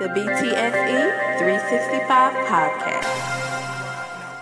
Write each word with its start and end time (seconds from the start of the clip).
The 0.00 0.06
BTSE 0.06 1.38
365 1.38 2.32
Podcast. 2.46 3.04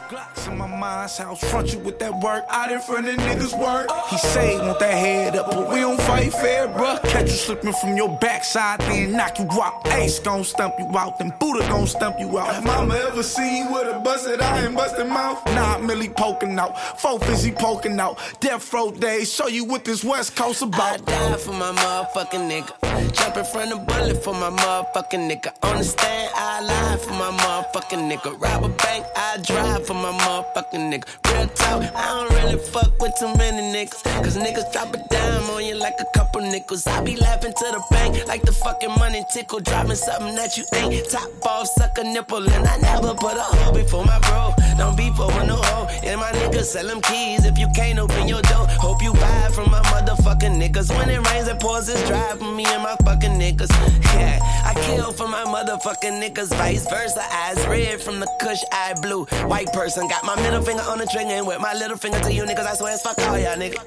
Glocks 0.08 0.46
in 0.46 0.57
my 0.57 0.68
mind's 0.68 1.18
house, 1.18 1.43
front 1.50 1.72
you 1.72 1.80
with 1.80 1.98
that 1.98 2.14
work 2.20 2.45
out 2.48 2.70
in 2.70 2.80
front 2.80 3.08
of 3.08 3.16
niggas' 3.16 3.58
work. 3.61 3.90
He 4.08 4.18
say 4.18 4.52
he 4.52 4.61
want 4.61 4.79
that 4.79 4.94
head 4.94 5.34
up, 5.34 5.50
but 5.50 5.68
we 5.68 5.80
don't 5.80 6.00
fight 6.02 6.32
fair, 6.32 6.68
bruh. 6.68 7.02
Catch 7.08 7.30
you 7.30 7.36
slipping 7.36 7.72
from 7.72 7.96
your 7.96 8.16
backside, 8.21 8.79
then 8.82 9.11
knock 9.11 9.40
you 9.40 9.48
out. 9.61 9.84
Ace 9.94 10.21
gon' 10.21 10.44
stump 10.44 10.75
you 10.79 10.96
out, 10.96 11.18
then 11.18 11.34
Buddha 11.40 11.66
gon' 11.68 11.88
stump 11.88 12.20
you 12.20 12.38
out. 12.38 12.54
Have 12.54 12.64
mama 12.64 12.95
ever 12.95 13.25
seen 13.25 13.66
you 13.66 13.72
with 13.72 13.93
a 13.93 13.98
busted 13.98 14.40
eye 14.40 14.61
and 14.61 14.77
busted 14.77 15.09
mouth? 15.09 15.45
Nah, 15.46 15.79
Millie 15.79 16.09
poking 16.09 16.56
out, 16.56 16.79
four 17.00 17.18
fizzy 17.18 17.50
poking 17.50 17.98
out. 17.98 18.17
Death 18.39 18.72
row 18.72 18.93
days, 18.93 19.34
show 19.34 19.48
you 19.48 19.64
what 19.64 19.84
this 19.84 20.04
West 20.04 20.36
Coast 20.36 20.62
I 20.62 20.67
about. 20.67 21.04
died 21.04 21.40
for 21.40 21.53
my 21.53 21.72
motherfucking 21.72 22.48
nigga. 22.48 22.97
Jumping 23.12 23.44
from 23.44 23.71
the 23.71 23.76
bullet 23.76 24.22
for 24.22 24.35
my 24.35 24.50
motherfucking 24.50 25.30
nigga. 25.30 25.53
On 25.62 25.79
the 25.79 25.85
stand, 25.85 26.30
I 26.35 26.61
lie 26.61 26.96
for 26.98 27.12
my 27.12 27.31
motherfucking 27.31 28.11
nigga. 28.11 28.40
Rob 28.40 28.64
a 28.64 28.68
bank, 28.68 29.07
I 29.17 29.39
drive 29.43 29.86
for 29.86 29.94
my 29.94 30.12
motherfucking 30.12 30.93
nigga. 30.93 31.07
Real 31.31 31.48
talk, 31.48 31.82
I 31.94 32.06
don't 32.14 32.31
really 32.36 32.58
fuck 32.58 33.00
with 33.00 33.14
too 33.19 33.33
many 33.36 33.62
niggas. 33.72 34.03
Cause 34.22 34.36
niggas 34.36 34.72
drop 34.72 34.94
a 34.94 34.98
dime 35.08 35.50
on 35.50 35.64
you 35.64 35.75
like 35.77 35.94
a 36.00 36.19
couple 36.19 36.42
nickels. 36.42 36.86
I 36.86 37.03
be 37.03 37.17
laughing 37.17 37.53
to 37.53 37.64
the 37.72 37.83
bank 37.91 38.27
like 38.27 38.42
the 38.42 38.53
fucking 38.53 38.94
money 38.98 39.25
tickle. 39.33 39.61
Dropping 39.61 39.97
something 39.97 40.34
that 40.34 40.56
you 40.56 40.64
ain't. 40.75 41.09
Top 41.09 41.47
off, 41.47 41.67
suck 41.67 41.97
a 41.98 42.05
nipple. 42.05 42.45
And 42.48 42.67
I 42.67 42.77
never 42.78 43.14
put 43.14 43.36
a 43.36 43.42
hoe 43.42 43.72
before 43.72 44.05
my 44.05 44.19
bro. 44.20 44.53
Don't 44.77 44.97
be 44.97 45.11
for 45.17 45.31
no 45.45 45.56
hoe. 45.56 45.89
And 46.05 46.20
my 46.20 46.31
niggas 46.33 46.64
sell 46.64 46.86
them 46.86 47.00
keys 47.03 47.45
if 47.45 47.59
you 47.59 47.69
can't 47.75 47.98
open 47.98 48.29
your 48.29 48.42
door. 48.42 48.67
Hope 48.69 49.03
you 49.03 49.12
buy 49.14 49.48
from 49.53 49.70
my 49.70 49.81
motherfucking 49.83 50.61
niggas. 50.61 50.91
When 50.97 51.09
it 51.09 51.27
rains, 51.31 51.48
it 51.48 51.59
pours, 51.61 51.89
it's 51.89 52.06
dry 52.06 52.36
for 52.36 52.53
me 52.53 52.64
and 52.67 52.83
my 52.83 52.97
fucking 53.05 53.39
niggas. 53.39 53.71
Yeah, 54.15 54.39
I 54.65 54.75
kill 54.87 55.13
for 55.13 55.29
my 55.29 55.45
motherfucking 55.45 56.23
niggas. 56.23 56.55
Vice 56.57 56.89
versa, 56.89 57.23
eyes 57.33 57.67
red 57.67 58.01
from 58.01 58.21
the 58.21 58.29
kush, 58.41 58.63
eye 58.73 58.95
blue. 59.03 59.25
White 59.47 59.73
person 59.73 60.09
got 60.09 60.25
my 60.25 60.37
middle 60.43 60.63
finger 60.63 60.83
on 60.83 60.99
the 60.99 61.07
trigger 61.07 61.31
and 61.31 61.47
with 61.47 61.61
my 61.61 61.75
little 61.75 61.97
finger 61.97 62.21
to 62.21 62.33
you 62.33 62.45
niggas. 62.45 62.67
I 62.67 62.75
swear 62.75 62.95
it's 62.95 63.03
fuck 63.03 63.19
all 63.21 63.39
y'all 63.39 63.57
niggas. 63.57 63.85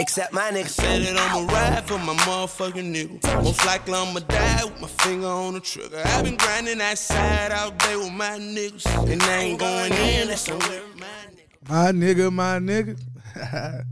Except 0.00 0.32
my 0.32 0.50
niggas. 0.50 0.68
Said 0.68 1.02
that 1.02 1.16
I'ma 1.18 1.52
ride 1.52 1.84
for 1.86 1.98
my 1.98 2.14
motherfucking 2.14 2.94
nigga. 2.94 3.44
Most 3.44 3.64
likely 3.66 3.94
I'ma 3.94 4.20
die 4.20 4.64
with 4.64 4.80
my 4.80 4.88
finger 4.88 5.26
on 5.26 5.54
the 5.54 5.60
trigger. 5.60 6.02
I've 6.04 6.24
been 6.24 6.36
grinding 6.36 6.78
that 6.78 6.98
side 6.98 7.52
all 7.52 7.70
day 7.72 7.96
with 7.96 8.12
my 8.12 8.38
niggas. 8.38 8.86
And 9.10 9.20
they 9.20 9.38
ain't 9.38 9.60
going 9.60 9.92
in, 9.92 10.28
that's 10.28 10.48
on 10.48 10.62
every 10.62 10.78
my 10.98 11.06
nigga. 11.32 11.68
My 11.68 11.92
nigga, 11.92 12.32
my 12.32 12.58
nigga. 12.58 12.98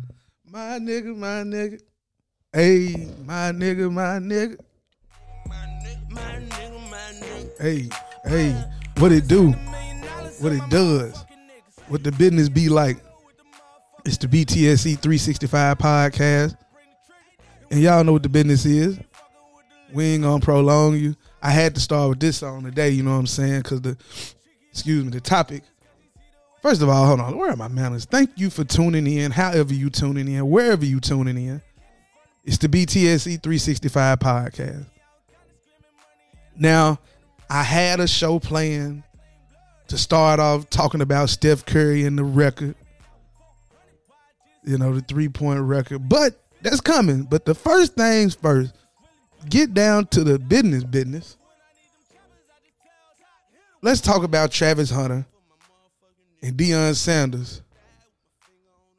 my 0.50 0.78
nigga, 0.78 1.16
my 1.16 1.42
nigga. 1.42 1.80
Hey, 2.56 3.10
my 3.26 3.52
nigga, 3.52 3.92
my 3.92 4.18
nigga. 4.18 4.56
Hey, 7.60 7.90
hey, 8.24 8.64
what 8.96 9.12
it 9.12 9.28
do? 9.28 9.50
What 10.40 10.52
it 10.52 10.66
does? 10.70 11.22
What 11.88 12.02
the 12.02 12.12
business 12.12 12.48
be 12.48 12.70
like? 12.70 12.96
It's 14.06 14.16
the 14.16 14.26
BTSC 14.26 14.98
365 15.02 15.76
podcast. 15.76 16.56
And 17.70 17.78
y'all 17.82 18.02
know 18.02 18.12
what 18.12 18.22
the 18.22 18.30
business 18.30 18.64
is. 18.64 18.98
We 19.92 20.04
ain't 20.14 20.22
gonna 20.22 20.40
prolong 20.40 20.96
you. 20.96 21.14
I 21.42 21.50
had 21.50 21.74
to 21.74 21.80
start 21.82 22.08
with 22.08 22.20
this 22.20 22.38
song 22.38 22.64
today, 22.64 22.88
you 22.88 23.02
know 23.02 23.10
what 23.10 23.18
I'm 23.18 23.26
saying? 23.26 23.64
Cause 23.64 23.82
the 23.82 23.98
excuse 24.70 25.04
me, 25.04 25.10
the 25.10 25.20
topic. 25.20 25.62
First 26.62 26.80
of 26.80 26.88
all, 26.88 27.06
hold 27.06 27.20
on. 27.20 27.36
Where 27.36 27.50
are 27.50 27.56
my 27.56 27.68
manners? 27.68 28.06
Thank 28.06 28.30
you 28.36 28.48
for 28.48 28.64
tuning 28.64 29.06
in, 29.06 29.30
however 29.30 29.74
you 29.74 29.90
tuning 29.90 30.26
in, 30.26 30.48
wherever 30.48 30.86
you 30.86 31.00
tuning 31.00 31.36
in. 31.36 31.60
It's 32.46 32.58
the 32.58 32.68
BTSE 32.68 33.42
365 33.42 34.20
podcast. 34.20 34.86
Now, 36.56 37.00
I 37.50 37.64
had 37.64 37.98
a 37.98 38.06
show 38.06 38.38
planned 38.38 39.02
to 39.88 39.98
start 39.98 40.38
off 40.38 40.70
talking 40.70 41.00
about 41.00 41.28
Steph 41.28 41.66
Curry 41.66 42.04
and 42.04 42.16
the 42.16 42.22
record. 42.22 42.76
You 44.62 44.78
know, 44.78 44.94
the 44.94 45.00
three 45.00 45.28
point 45.28 45.60
record. 45.60 46.08
But 46.08 46.40
that's 46.62 46.80
coming. 46.80 47.24
But 47.24 47.44
the 47.44 47.54
first 47.54 47.94
things 47.94 48.36
first, 48.36 48.74
get 49.48 49.74
down 49.74 50.06
to 50.08 50.22
the 50.22 50.38
business 50.38 50.84
business. 50.84 51.36
Let's 53.82 54.00
talk 54.00 54.22
about 54.22 54.52
Travis 54.52 54.90
Hunter 54.90 55.26
and 56.42 56.56
Deion 56.56 56.94
Sanders 56.94 57.60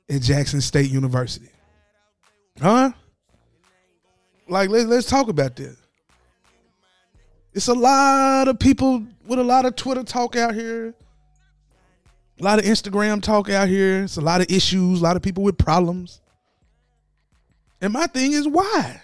at 0.09 0.21
Jackson 0.21 0.59
State 0.59 0.91
University. 0.91 1.49
Huh? 2.61 2.91
Like 4.49 4.69
let's 4.69 4.85
let's 4.85 5.07
talk 5.07 5.27
about 5.27 5.55
this. 5.55 5.75
It's 7.53 7.67
a 7.67 7.73
lot 7.73 8.47
of 8.47 8.59
people 8.59 9.03
with 9.25 9.39
a 9.39 9.43
lot 9.43 9.65
of 9.65 9.75
Twitter 9.75 10.03
talk 10.03 10.35
out 10.35 10.53
here. 10.53 10.93
A 12.39 12.43
lot 12.43 12.59
of 12.59 12.65
Instagram 12.65 13.21
talk 13.21 13.49
out 13.49 13.67
here. 13.67 14.03
It's 14.03 14.17
a 14.17 14.21
lot 14.21 14.41
of 14.41 14.51
issues, 14.51 14.99
a 15.01 15.03
lot 15.03 15.15
of 15.15 15.23
people 15.23 15.43
with 15.43 15.57
problems. 15.57 16.21
And 17.81 17.91
my 17.91 18.07
thing 18.07 18.33
is 18.33 18.47
why? 18.47 19.01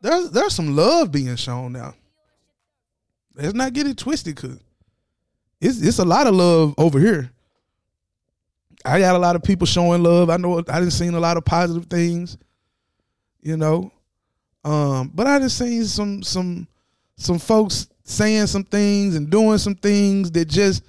There's 0.00 0.30
there's 0.30 0.54
some 0.54 0.74
love 0.74 1.12
being 1.12 1.36
shown 1.36 1.72
now. 1.72 1.94
Let's 3.34 3.54
not 3.54 3.72
get 3.72 3.86
it 3.86 3.96
twisted, 3.96 4.36
cause 4.36 4.58
it's 5.60 5.80
it's 5.80 5.98
a 5.98 6.04
lot 6.04 6.26
of 6.26 6.34
love 6.34 6.74
over 6.78 6.98
here. 6.98 7.30
I 8.84 9.00
got 9.00 9.16
a 9.16 9.18
lot 9.18 9.36
of 9.36 9.42
people 9.42 9.66
showing 9.66 10.02
love. 10.02 10.30
I 10.30 10.36
know 10.36 10.58
I 10.58 10.78
didn't 10.78 10.92
seen 10.92 11.14
a 11.14 11.20
lot 11.20 11.36
of 11.36 11.44
positive 11.44 11.86
things, 11.86 12.38
you 13.40 13.56
know. 13.56 13.92
Um, 14.64 15.10
but 15.14 15.26
I 15.26 15.38
just 15.38 15.58
seen 15.58 15.84
some 15.84 16.22
some 16.22 16.68
some 17.16 17.38
folks 17.38 17.88
saying 18.04 18.46
some 18.46 18.64
things 18.64 19.16
and 19.16 19.30
doing 19.30 19.58
some 19.58 19.74
things 19.74 20.30
that 20.32 20.46
just 20.46 20.82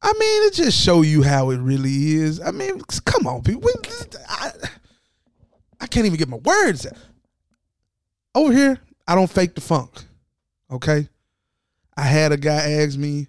I 0.00 0.12
mean, 0.12 0.46
it 0.46 0.54
just 0.54 0.80
show 0.80 1.02
you 1.02 1.22
how 1.22 1.50
it 1.50 1.58
really 1.58 2.14
is. 2.14 2.40
I 2.40 2.52
mean, 2.52 2.80
come 3.04 3.26
on, 3.26 3.42
people. 3.42 3.68
I, 4.28 4.50
I 5.80 5.86
can't 5.86 6.06
even 6.06 6.18
get 6.18 6.28
my 6.28 6.36
words 6.36 6.86
out. 6.86 6.96
Over 8.34 8.52
here, 8.52 8.80
I 9.08 9.14
don't 9.16 9.30
fake 9.30 9.54
the 9.54 9.60
funk. 9.60 10.04
Okay? 10.70 11.08
I 11.96 12.02
had 12.02 12.30
a 12.30 12.36
guy 12.36 12.72
ask 12.72 12.96
me, 12.96 13.08
you 13.08 13.26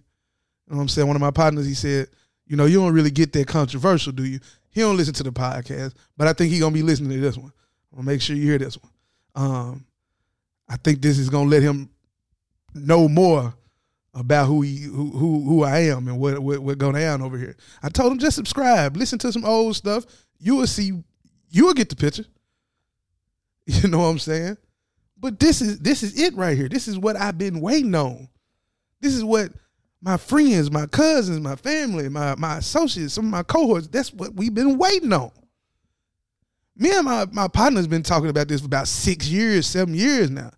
know 0.67 0.77
what 0.77 0.81
I'm 0.83 0.89
saying, 0.89 1.07
one 1.07 1.15
of 1.15 1.21
my 1.21 1.31
partners, 1.31 1.65
he 1.65 1.73
said, 1.73 2.07
you 2.45 2.55
know, 2.55 2.65
you 2.65 2.79
don't 2.79 2.93
really 2.93 3.11
get 3.11 3.33
that 3.33 3.47
controversial, 3.47 4.11
do 4.11 4.25
you? 4.25 4.39
He 4.69 4.81
don't 4.81 4.97
listen 4.97 5.13
to 5.15 5.23
the 5.23 5.31
podcast, 5.31 5.95
but 6.17 6.27
I 6.27 6.33
think 6.33 6.51
he 6.51 6.59
gonna 6.59 6.73
be 6.73 6.83
listening 6.83 7.11
to 7.11 7.19
this 7.19 7.37
one. 7.37 7.51
I'll 7.95 8.03
make 8.03 8.21
sure 8.21 8.35
you 8.35 8.43
hear 8.43 8.57
this 8.57 8.77
one. 8.77 8.91
Um, 9.35 9.85
I 10.67 10.77
think 10.77 11.01
this 11.01 11.17
is 11.17 11.29
gonna 11.29 11.49
let 11.49 11.63
him 11.63 11.89
know 12.73 13.07
more 13.07 13.53
about 14.13 14.47
who 14.47 14.61
he, 14.61 14.81
who 14.81 15.11
who 15.11 15.43
who 15.43 15.63
I 15.63 15.79
am 15.79 16.07
and 16.07 16.19
what 16.19 16.39
what 16.39 16.59
what 16.59 16.77
going 16.77 16.95
on 17.03 17.21
over 17.21 17.37
here. 17.37 17.55
I 17.81 17.89
told 17.89 18.11
him 18.11 18.19
just 18.19 18.35
subscribe, 18.35 18.97
listen 18.97 19.19
to 19.19 19.31
some 19.31 19.45
old 19.45 19.75
stuff. 19.75 20.05
You 20.39 20.55
will 20.55 20.67
see, 20.67 21.03
you 21.49 21.65
will 21.65 21.73
get 21.73 21.89
the 21.89 21.95
picture. 21.95 22.25
You 23.71 23.87
know 23.87 23.99
what 23.99 24.05
I'm 24.05 24.17
saying? 24.17 24.57
But 25.15 25.39
this 25.39 25.61
is 25.61 25.77
this 25.77 26.01
is 26.01 26.19
it 26.19 26.33
right 26.35 26.57
here. 26.57 26.69
This 26.69 26.87
is 26.87 26.97
what 26.97 27.15
I've 27.15 27.37
been 27.37 27.61
waiting 27.61 27.93
on. 27.93 28.27
This 28.99 29.13
is 29.13 29.23
what 29.23 29.51
my 30.01 30.17
friends, 30.17 30.71
my 30.71 30.87
cousins, 30.87 31.39
my 31.39 31.55
family, 31.55 32.09
my 32.09 32.33
my 32.35 32.57
associates, 32.57 33.13
some 33.13 33.25
of 33.25 33.31
my 33.31 33.43
cohorts. 33.43 33.87
That's 33.87 34.11
what 34.11 34.33
we've 34.33 34.53
been 34.53 34.79
waiting 34.79 35.13
on. 35.13 35.31
Me 36.79 36.91
and 36.93 37.05
my 37.05 37.25
my 37.33 37.49
partner's 37.49 37.87
been 37.87 38.03
talking 38.03 38.29
about 38.29 38.47
this 38.47 38.61
for 38.61 38.67
about 38.67 38.87
six 38.87 39.27
years, 39.27 39.67
seven 39.67 39.93
years 39.93 40.31
now, 40.31 40.51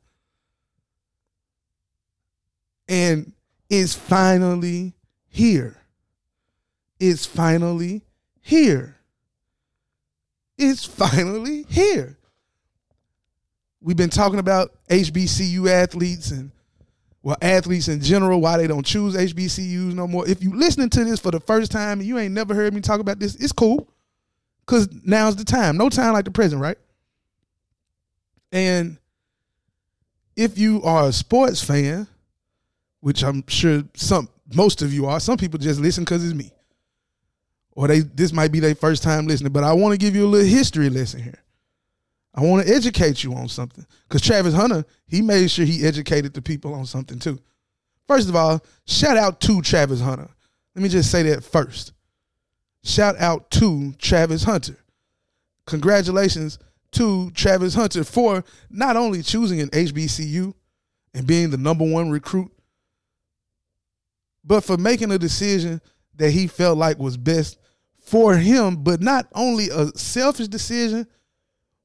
and 2.88 3.34
it's 3.70 3.96
finally 3.96 4.94
here. 5.28 5.78
It's 7.00 7.26
finally 7.26 8.04
here. 8.40 8.98
It's 10.60 10.86
finally 10.86 11.66
here. 11.68 12.20
We've 13.82 13.98
been 13.98 14.12
talking 14.12 14.38
about 14.38 14.76
HBCU 14.90 15.68
athletes 15.68 16.30
and 16.30 16.52
well, 17.24 17.38
athletes 17.42 17.88
in 17.88 18.00
general, 18.00 18.42
why 18.42 18.58
they 18.58 18.68
don't 18.68 18.86
choose 18.86 19.16
HBCUs 19.16 19.96
no 19.96 20.08
more. 20.08 20.28
If 20.28 20.44
you 20.44 20.56
listening 20.56 20.90
to 20.92 21.04
this 21.04 21.20
for 21.20 21.32
the 21.32 21.40
first 21.40 21.72
time 21.72 22.00
and 22.00 22.08
you 22.08 22.20
ain't 22.20 22.34
never 22.36 22.54
heard 22.54 22.76
me 22.76 22.82
talk 22.82 23.00
about 23.00 23.20
this, 23.20 23.36
it's 23.36 23.52
cool. 23.52 23.88
Cause 24.72 24.88
now's 25.04 25.36
the 25.36 25.44
time. 25.44 25.76
No 25.76 25.90
time 25.90 26.14
like 26.14 26.24
the 26.24 26.32
present, 26.32 26.62
right? 26.62 26.78
And 28.54 28.98
if 30.38 30.58
you 30.58 30.82
are 30.84 31.10
a 31.10 31.12
sports 31.12 31.62
fan, 31.62 32.08
which 33.02 33.22
I'm 33.22 33.46
sure 33.48 33.84
some 33.96 34.30
most 34.56 34.82
of 34.82 34.94
you 34.94 35.08
are, 35.08 35.20
some 35.20 35.36
people 35.36 35.60
just 35.60 35.82
listen 35.82 36.06
because 36.06 36.24
it's 36.24 36.34
me. 36.34 36.54
Or 37.74 37.90
they 37.90 38.00
this 38.00 38.32
might 38.32 38.54
be 38.54 38.62
their 38.62 38.74
first 38.74 39.04
time 39.04 39.28
listening, 39.28 39.52
but 39.52 39.66
I 39.66 39.74
want 39.74 39.92
to 39.92 39.98
give 39.98 40.16
you 40.16 40.26
a 40.26 40.30
little 40.30 40.48
history 40.48 40.90
lesson 40.90 41.22
here. 41.22 41.44
I 42.34 42.40
want 42.40 42.66
to 42.66 42.74
educate 42.74 43.26
you 43.26 43.34
on 43.34 43.50
something. 43.50 43.86
Because 44.08 44.22
Travis 44.22 44.54
Hunter, 44.54 44.86
he 45.06 45.22
made 45.22 45.52
sure 45.52 45.66
he 45.66 45.86
educated 45.86 46.34
the 46.34 46.42
people 46.42 46.74
on 46.74 46.86
something 46.86 47.20
too. 47.20 47.40
First 48.08 48.30
of 48.30 48.38
all, 48.38 48.64
shout 48.88 49.18
out 49.18 49.42
to 49.42 49.62
Travis 49.62 50.00
Hunter. 50.00 50.30
Let 50.74 50.82
me 50.82 50.88
just 50.88 51.12
say 51.12 51.24
that 51.24 51.44
first. 51.44 51.92
Shout 52.84 53.16
out 53.20 53.52
to 53.52 53.94
Travis 53.94 54.44
Hunter. 54.44 54.78
Congratulations 55.66 56.60
to 56.94 57.32
Travis 57.32 57.76
Hunter 57.76 58.04
for 58.04 58.44
not 58.70 58.96
only 58.96 59.22
choosing 59.22 59.62
an 59.62 59.70
HBCU, 59.70 60.54
and 61.14 61.28
being 61.28 61.50
the 61.50 61.58
number 61.58 61.86
one 61.86 62.10
recruit, 62.10 62.52
but 64.44 64.64
for 64.64 64.78
making 64.78 65.12
a 65.12 65.18
decision 65.18 65.82
that 66.16 66.32
he 66.32 66.48
felt 66.48 66.78
like 66.78 66.98
was 66.98 67.18
best 67.18 67.60
for 68.00 68.36
him, 68.36 68.78
but 68.78 69.02
not 69.02 69.28
only 69.34 69.70
a 69.70 69.88
selfish 69.98 70.48
decision, 70.48 71.06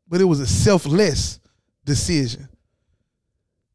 but 0.08 0.20
it 0.20 0.24
was 0.24 0.40
a 0.40 0.46
selfless 0.46 1.40
decision. 1.84 2.48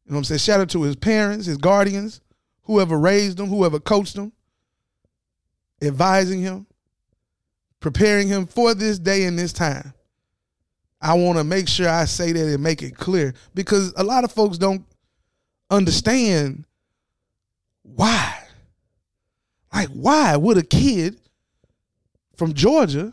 You 0.04 0.12
know 0.12 0.14
what 0.14 0.18
I'm 0.18 0.24
saying? 0.24 0.38
Shout 0.38 0.60
out 0.60 0.70
to 0.70 0.82
his 0.82 0.96
parents, 0.96 1.46
his 1.46 1.58
guardians, 1.58 2.20
whoever 2.62 2.98
raised 2.98 3.38
him, 3.38 3.46
whoever 3.46 3.78
coached 3.78 4.16
him, 4.16 4.32
advising 5.80 6.40
him, 6.40 6.66
preparing 7.82 8.28
him 8.28 8.46
for 8.46 8.74
this 8.74 8.98
day 8.98 9.24
and 9.24 9.38
this 9.38 9.52
time. 9.52 9.92
I 11.00 11.14
want 11.14 11.36
to 11.36 11.44
make 11.44 11.68
sure 11.68 11.88
I 11.88 12.04
say 12.04 12.32
that 12.32 12.54
and 12.54 12.62
make 12.62 12.82
it 12.82 12.96
clear 12.96 13.34
because 13.54 13.92
a 13.96 14.04
lot 14.04 14.24
of 14.24 14.32
folks 14.32 14.56
don't 14.56 14.86
understand 15.68 16.64
why. 17.82 18.38
Like, 19.74 19.88
why 19.88 20.36
would 20.36 20.58
a 20.58 20.62
kid 20.62 21.18
from 22.36 22.54
Georgia 22.54 23.12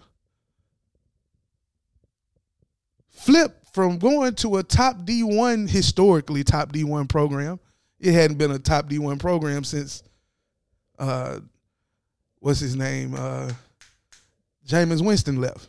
flip 3.09 3.65
from 3.73 3.97
going 3.97 4.35
to 4.35 4.57
a 4.57 4.63
top 4.63 4.97
D1, 4.97 5.67
historically 5.67 6.43
top 6.43 6.71
D1 6.71 7.09
program? 7.09 7.59
It 7.99 8.13
hadn't 8.13 8.37
been 8.37 8.51
a 8.51 8.59
top 8.59 8.87
D1 8.87 9.19
program 9.19 9.63
since, 9.63 10.03
uh, 10.99 11.39
what's 12.39 12.59
his 12.59 12.75
name? 12.75 13.15
Uh, 13.17 13.51
Jameis 14.69 15.03
Winston 15.03 15.41
left. 15.41 15.67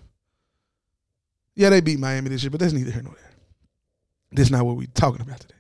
Yeah, 1.55 1.71
they 1.71 1.81
beat 1.81 1.99
Miami 1.99 2.29
this 2.29 2.43
year, 2.43 2.51
but 2.51 2.61
that's 2.61 2.73
neither 2.73 2.91
here 2.91 3.03
nor 3.03 3.15
there. 3.15 3.31
That's 4.33 4.51
not 4.51 4.65
what 4.65 4.77
we're 4.77 4.87
talking 4.95 5.23
about 5.23 5.41
today. 5.41 5.55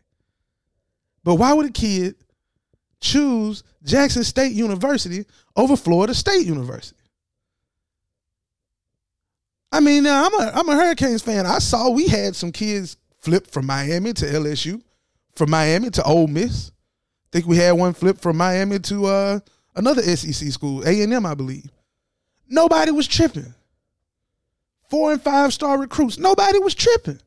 But 1.25 1.37
why 1.37 1.53
would 1.53 1.67
a 1.67 1.73
kid 1.73 2.15
choose 3.01 3.65
Jackson 3.83 4.25
State 4.25 4.53
University 4.53 5.25
over 5.57 5.77
Florida 5.77 6.15
State 6.15 6.47
University? 6.47 6.97
I 9.73 9.81
mean, 9.81 10.03
now 10.03 10.27
I'm 10.27 10.35
a 10.35 10.53
I'm 10.55 10.69
a 10.69 10.75
Hurricanes 10.75 11.23
fan. 11.23 11.47
I 11.47 11.59
saw 11.59 11.91
we 11.91 12.09
had 12.09 12.35
some 12.37 12.53
kids 12.53 12.97
flip 13.21 13.47
from 13.47 13.67
Miami 13.67 14.13
to 14.15 14.27
LSU, 14.27 14.83
from 15.37 15.51
Miami 15.51 15.91
to 15.91 16.03
Ole 16.03 16.27
Miss. 16.27 16.71
I 16.71 17.29
think 17.33 17.47
we 17.47 17.57
had 17.57 17.73
one 17.73 17.95
flip 17.95 18.19
from 18.19 18.37
Miami 18.37 18.81
to 18.81 19.07
uh, 19.07 19.41
another 19.77 20.03
SEC 20.03 20.49
school, 20.51 20.87
A 20.87 21.03
and 21.03 21.13
M, 21.13 21.25
I 21.25 21.35
believe. 21.35 21.71
Nobody 22.51 22.91
was 22.91 23.07
tripping. 23.07 23.55
Four 24.91 25.13
and 25.13 25.23
five 25.23 25.55
star 25.55 25.79
recruits. 25.79 26.19
Nobody 26.19 26.59
was 26.59 26.75
tripping. 26.75 27.21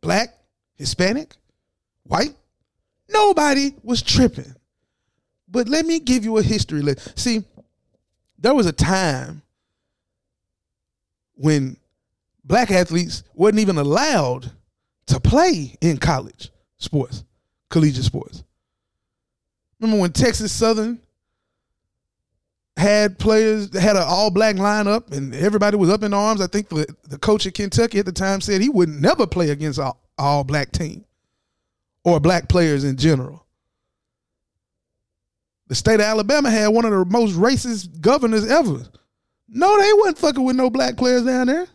Black, 0.00 0.34
Hispanic, 0.76 1.36
white. 2.04 2.34
Nobody 3.08 3.74
was 3.84 4.00
tripping. 4.00 4.54
But 5.46 5.68
let 5.68 5.84
me 5.84 6.00
give 6.00 6.24
you 6.24 6.38
a 6.38 6.42
history 6.42 6.80
lesson. 6.80 7.16
See, 7.16 7.44
there 8.38 8.54
was 8.54 8.66
a 8.66 8.72
time 8.72 9.42
when 11.34 11.76
black 12.42 12.70
athletes 12.70 13.22
wasn't 13.34 13.60
even 13.60 13.76
allowed 13.76 14.50
to 15.06 15.20
play 15.20 15.76
in 15.82 15.98
college 15.98 16.50
sports, 16.78 17.24
collegiate 17.68 18.04
sports. 18.04 18.42
Remember 19.78 20.00
when 20.00 20.12
Texas 20.12 20.52
Southern 20.52 21.00
had 22.82 23.18
players 23.18 23.76
had 23.78 23.96
an 23.96 24.02
all 24.04 24.30
black 24.30 24.56
lineup 24.56 25.12
and 25.16 25.34
everybody 25.34 25.76
was 25.76 25.88
up 25.88 26.02
in 26.02 26.12
arms. 26.12 26.40
I 26.40 26.48
think 26.48 26.68
the, 26.68 26.86
the 27.08 27.18
coach 27.18 27.46
at 27.46 27.54
Kentucky 27.54 27.98
at 28.00 28.06
the 28.06 28.12
time 28.12 28.40
said 28.40 28.60
he 28.60 28.68
would 28.68 28.88
never 28.88 29.26
play 29.26 29.50
against 29.50 29.78
all, 29.78 30.02
all 30.18 30.44
black 30.44 30.72
team 30.72 31.04
or 32.04 32.20
black 32.20 32.48
players 32.48 32.84
in 32.84 32.96
general. 32.96 33.46
The 35.68 35.76
state 35.76 35.94
of 35.94 36.00
Alabama 36.00 36.50
had 36.50 36.68
one 36.68 36.84
of 36.84 36.90
the 36.90 37.04
most 37.04 37.34
racist 37.34 38.00
governors 38.00 38.50
ever. 38.50 38.82
No, 39.48 39.80
they 39.80 39.92
wasn't 39.94 40.18
fucking 40.18 40.44
with 40.44 40.56
no 40.56 40.68
black 40.68 40.96
players 40.96 41.24
down 41.24 41.46
there. 41.46 41.68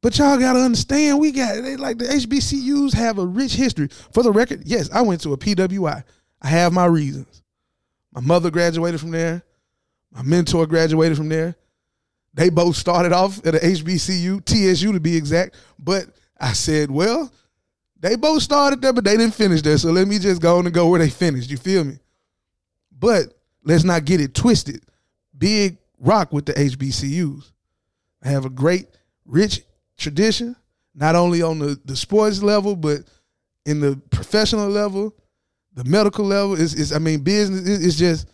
But 0.00 0.16
y'all 0.16 0.38
gotta 0.38 0.60
understand, 0.60 1.18
we 1.18 1.32
got 1.32 1.62
they 1.62 1.76
like 1.76 1.98
the 1.98 2.04
HBCUs 2.04 2.94
have 2.94 3.18
a 3.18 3.26
rich 3.26 3.54
history. 3.54 3.88
For 4.12 4.22
the 4.22 4.30
record, 4.30 4.62
yes, 4.64 4.88
I 4.92 5.02
went 5.02 5.20
to 5.22 5.32
a 5.32 5.36
PWI. 5.36 6.04
I 6.40 6.46
have 6.46 6.72
my 6.72 6.86
reasons. 6.86 7.42
My 8.12 8.20
mother 8.20 8.50
graduated 8.50 9.00
from 9.00 9.10
there. 9.10 9.42
My 10.10 10.22
mentor 10.22 10.66
graduated 10.66 11.16
from 11.16 11.28
there. 11.28 11.56
They 12.34 12.50
both 12.50 12.76
started 12.76 13.12
off 13.12 13.44
at 13.46 13.54
a 13.54 13.58
HBCU, 13.58 14.44
TSU 14.44 14.92
to 14.92 15.00
be 15.00 15.16
exact. 15.16 15.56
But 15.78 16.06
I 16.38 16.52
said, 16.52 16.90
well, 16.90 17.32
they 18.00 18.16
both 18.16 18.42
started 18.42 18.80
there, 18.80 18.92
but 18.92 19.04
they 19.04 19.16
didn't 19.16 19.34
finish 19.34 19.62
there. 19.62 19.78
So 19.78 19.90
let 19.90 20.06
me 20.06 20.18
just 20.18 20.40
go 20.40 20.58
on 20.58 20.66
and 20.66 20.74
go 20.74 20.88
where 20.88 21.00
they 21.00 21.10
finished. 21.10 21.50
You 21.50 21.56
feel 21.56 21.84
me? 21.84 21.98
But 22.96 23.34
let's 23.64 23.84
not 23.84 24.04
get 24.04 24.20
it 24.20 24.34
twisted. 24.34 24.84
Big 25.36 25.78
rock 25.98 26.32
with 26.32 26.46
the 26.46 26.52
HBCUs. 26.52 27.50
I 28.22 28.28
have 28.28 28.44
a 28.44 28.50
great, 28.50 28.86
rich 29.24 29.62
tradition, 29.96 30.56
not 30.94 31.14
only 31.14 31.42
on 31.42 31.58
the, 31.58 31.80
the 31.84 31.96
sports 31.96 32.42
level, 32.42 32.76
but 32.76 33.00
in 33.66 33.80
the 33.80 34.00
professional 34.10 34.68
level, 34.68 35.14
the 35.78 35.84
medical 35.84 36.24
level. 36.24 36.54
Is 36.54 36.74
is 36.74 36.92
I 36.92 36.98
mean, 36.98 37.20
business. 37.20 37.66
It's 37.66 37.96
just 37.96 38.28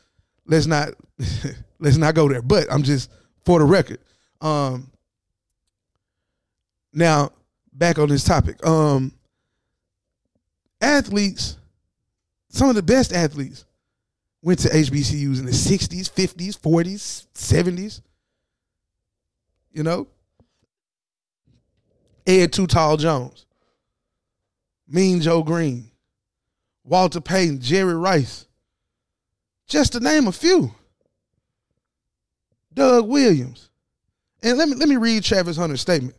let's 0.47 0.67
not 0.67 0.91
let's 1.79 1.97
not 1.97 2.15
go 2.15 2.29
there. 2.29 2.43
But 2.43 2.73
I'm 2.73 2.83
just 2.83 3.11
for 3.45 3.59
the 3.59 3.65
record. 3.65 3.99
Um, 4.41 4.91
now 6.93 7.31
back 7.73 7.99
on 7.99 8.09
this 8.09 8.25
topic. 8.25 8.65
Um, 8.67 9.13
athletes, 10.81 11.59
some 12.49 12.69
of 12.69 12.77
the 12.77 12.83
best 12.83 13.13
athletes 13.13 13.65
went 14.43 14.61
to 14.61 14.69
HBCUs 14.69 15.39
in 15.39 15.47
the 15.47 15.53
60s, 15.53 16.11
50s, 16.11 16.59
40s, 16.59 17.27
70s. 17.35 18.01
You 19.73 19.83
know? 19.83 20.07
Ed 22.27 22.53
Too 22.53 22.67
Tall 22.67 22.97
Jones, 22.97 23.45
Mean 24.87 25.21
Joe 25.21 25.43
Greene, 25.43 25.91
Walter 26.85 27.21
Payton, 27.21 27.61
Jerry 27.61 27.95
Rice, 27.95 28.47
just 29.67 29.93
to 29.93 30.01
name 30.01 30.27
a 30.27 30.33
few. 30.33 30.71
Doug 32.75 33.09
Williams. 33.09 33.71
And 34.43 34.59
let 34.59 34.69
me 34.69 34.75
let 34.75 34.89
me 34.89 34.97
read 34.97 35.25
Travis 35.25 35.57
Hunter's 35.57 35.81
statement. 35.81 36.15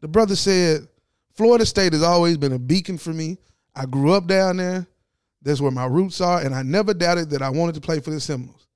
The 0.00 0.08
brother 0.08 0.36
said, 0.36 0.86
Florida 1.32 1.66
State 1.66 1.92
has 1.92 2.02
always 2.02 2.36
been 2.36 2.52
a 2.52 2.58
beacon 2.58 2.98
for 2.98 3.12
me. 3.12 3.38
I 3.74 3.86
grew 3.86 4.12
up 4.12 4.26
down 4.26 4.58
there. 4.58 4.86
That's 5.42 5.60
where 5.60 5.72
my 5.72 5.86
roots 5.86 6.20
are, 6.20 6.40
and 6.40 6.54
I 6.54 6.62
never 6.62 6.94
doubted 6.94 7.30
that 7.30 7.42
I 7.42 7.50
wanted 7.50 7.74
to 7.74 7.80
play 7.80 8.00
for 8.00 8.10
the 8.10 8.20
Seminoles. 8.20 8.66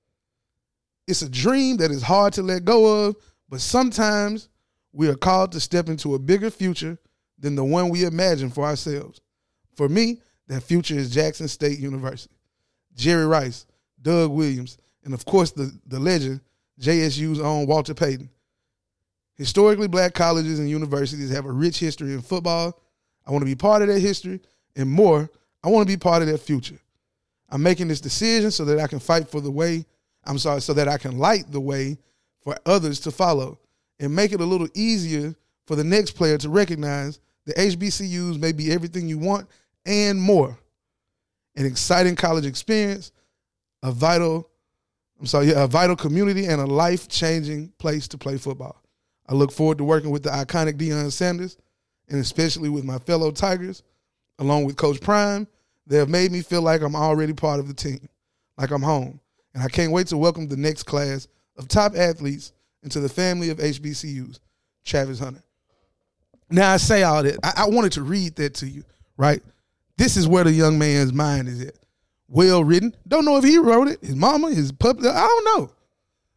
It's 1.07 1.23
a 1.23 1.28
dream 1.28 1.78
that 1.78 1.90
is 1.90 2.02
hard 2.02 2.35
to 2.35 2.42
let 2.42 2.64
go 2.64 3.07
of, 3.07 3.16
but 3.49 3.61
sometimes 3.61 4.49
we 4.92 5.09
are 5.09 5.14
called 5.14 5.52
to 5.52 5.61
step 5.61 5.88
into 5.88 6.14
a 6.14 6.18
bigger 6.18 6.50
future 6.50 6.99
than 7.38 7.54
the 7.54 7.64
one 7.64 7.88
we 7.88 8.04
imagine 8.04 8.50
for 8.50 8.64
ourselves. 8.64 9.21
For 9.75 9.88
me, 9.88 10.21
that 10.49 10.62
future 10.62 10.95
is 10.95 11.11
Jackson 11.11 11.49
State 11.49 11.78
University. 11.78 12.35
Jerry 12.95 13.26
Rice, 13.26 13.67
Doug 14.02 14.33
Williams, 14.33 14.76
and 15.05 15.14
of 15.14 15.25
course 15.25 15.52
the, 15.52 15.73
the 15.87 16.00
legend, 16.00 16.40
JSU's 16.81 17.40
own 17.40 17.67
Walter 17.67 17.95
Payton. 17.95 18.28
Historically, 19.35 19.87
black 19.87 20.14
colleges 20.14 20.59
and 20.59 20.69
universities 20.69 21.31
have 21.31 21.47
a 21.47 21.52
rich 21.52 21.78
history 21.78 22.12
in 22.12 22.21
football. 22.21 22.81
I 23.25 23.31
want 23.31 23.43
to 23.43 23.47
be 23.47 23.55
part 23.55 23.83
of 23.83 23.88
that 23.88 24.00
history 24.00 24.40
and 24.75 24.90
more 24.90 25.31
I 25.62 25.69
want 25.69 25.88
to 25.88 25.93
be 25.93 25.99
part 25.99 26.23
of 26.23 26.28
that 26.28 26.38
future. 26.38 26.78
I'm 27.50 27.62
making 27.62 27.88
this 27.88 28.00
decision 28.00 28.50
so 28.50 28.64
that 28.67 28.78
I 28.78 28.87
can 28.87 28.99
fight 28.99 29.28
for 29.28 29.40
the 29.40 29.50
way, 29.50 29.87
I'm 30.25 30.38
sorry, 30.38 30.61
so 30.61 30.73
that 30.75 30.88
I 30.88 30.99
can 30.99 31.19
light 31.19 31.50
the 31.50 31.61
way 31.61 31.99
for 32.40 32.57
others 32.67 33.00
to 33.00 33.11
follow 33.11 33.59
and 33.99 34.14
make 34.14 34.33
it 34.33 34.40
a 34.40 34.45
little 34.45 34.69
easier 34.75 35.35
for 35.67 35.76
the 35.76 35.85
next 35.85 36.12
player 36.12 36.38
to 36.38 36.49
recognize 36.49 37.21
the 37.45 37.55
HBCUs 37.55 38.38
may 38.38 38.52
be 38.52 38.73
everything 38.73 39.09
you 39.09 39.19
want 39.19 39.49
and 39.88 40.21
more. 40.21 40.57
An 41.57 41.66
exciting 41.66 42.14
college 42.14 42.47
experience, 42.47 43.11
a 43.83 43.90
vital, 43.90 44.49
I'm 45.18 45.26
sorry, 45.26 45.50
a 45.50 45.66
vital 45.66 45.97
community 45.97 46.47
and 46.47 46.61
a 46.61 46.66
life-changing 46.66 47.73
place 47.78 48.07
to 48.09 48.18
play 48.18 48.37
football. 48.37 48.80
I 49.28 49.35
look 49.35 49.50
forward 49.50 49.78
to 49.78 49.85
working 49.85 50.11
with 50.11 50.23
the 50.23 50.30
iconic 50.30 50.75
Deion 50.75 51.11
Sanders 51.11 51.57
and 52.09 52.21
especially 52.21 52.68
with 52.68 52.85
my 52.85 52.99
fellow 52.99 53.30
Tigers 53.30 53.83
along 54.38 54.64
with 54.64 54.76
Coach 54.76 55.00
Prime, 55.00 55.49
they 55.87 55.97
have 55.97 56.09
made 56.09 56.30
me 56.30 56.42
feel 56.42 56.62
like 56.62 56.83
I'm 56.83 56.95
already 56.95 57.33
part 57.33 57.61
of 57.61 57.66
the 57.66 57.75
team, 57.75 58.09
like 58.57 58.71
I'm 58.71 58.83
home. 58.83 59.21
And 59.54 59.62
I 59.62 59.68
can't 59.68 59.90
wait 59.90 60.07
to 60.09 60.16
welcome 60.16 60.47
the 60.47 60.57
next 60.57 60.85
class 60.85 61.26
of 61.57 61.66
top 61.66 61.97
athletes 61.97 62.52
into 62.83 63.00
the 63.00 63.09
family 63.09 63.50
of 63.50 63.59
HBCUs, 63.59 64.38
Travis 64.85 65.18
Hunter. 65.18 65.42
Now 66.50 66.73
I 66.73 66.76
say 66.76 67.02
all 67.02 67.23
that. 67.23 67.38
I, 67.42 67.64
I 67.64 67.68
wanted 67.68 67.92
to 67.92 68.02
read 68.02 68.37
that 68.37 68.54
to 68.54 68.66
you, 68.66 68.85
right? 69.16 69.42
This 69.99 70.17
is 70.17 70.28
where 70.28 70.45
the 70.45 70.52
young 70.52 70.78
man's 70.78 71.12
mind 71.12 71.49
is 71.49 71.61
at. 71.61 71.75
Well 72.28 72.62
written. 72.62 72.95
Don't 73.07 73.25
know 73.25 73.37
if 73.37 73.45
he 73.45 73.59
wrote 73.59 73.88
it. 73.88 74.00
His 74.00 74.14
mama, 74.14 74.50
his 74.50 74.71
puppy. 74.71 75.00
I 75.07 75.26
don't 75.26 75.45
know. 75.45 75.73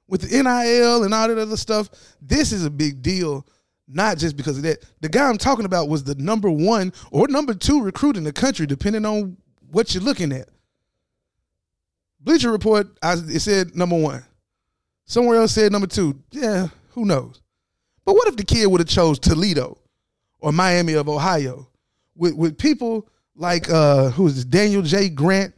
With 0.08 0.22
the 0.22 0.44
NIL 0.44 1.04
and 1.04 1.14
all 1.14 1.28
that 1.28 1.38
other 1.38 1.56
stuff, 1.56 1.90
this 2.22 2.52
is 2.52 2.66
a 2.66 2.70
big 2.70 3.02
deal 3.02 3.46
not 3.88 4.18
just 4.18 4.36
because 4.36 4.58
of 4.58 4.64
that. 4.64 4.84
The 5.02 5.10
guy 5.10 5.28
I'm 5.28 5.38
talking 5.38 5.66
about 5.66 5.90
was 5.90 6.04
the 6.04 6.16
number 6.16 6.50
one 6.50 6.92
or 7.12 7.28
number 7.28 7.54
two 7.54 7.82
recruit 7.82 8.18
in 8.18 8.24
the 8.24 8.34
country, 8.34 8.66
depending 8.66 9.06
on 9.06 9.38
what 9.70 9.94
you're 9.94 10.04
looking 10.04 10.32
at. 10.32 10.50
Bleacher 12.20 12.52
Report, 12.52 12.88
I, 13.02 13.14
it 13.14 13.42
said 13.42 13.76
number 13.76 13.98
one. 13.98 14.24
Somewhere 15.06 15.38
else 15.38 15.52
said 15.52 15.72
number 15.72 15.88
two. 15.88 16.20
Yeah, 16.32 16.70
who 16.90 17.06
knows? 17.06 17.42
But 18.06 18.14
what 18.14 18.28
if 18.28 18.38
the 18.38 18.44
kid 18.44 18.68
would 18.68 18.82
have 18.82 18.88
chose 18.88 19.20
Toledo 19.20 19.78
or 20.40 20.52
Miami 20.52 20.94
of 20.94 21.08
Ohio 21.08 21.68
with 22.16 22.34
with 22.34 22.58
people 22.58 23.08
like 23.36 23.70
uh 23.70 24.10
who 24.12 24.28
is 24.28 24.36
this 24.36 24.46
Daniel 24.46 24.82
J 24.82 25.10
Grant 25.10 25.54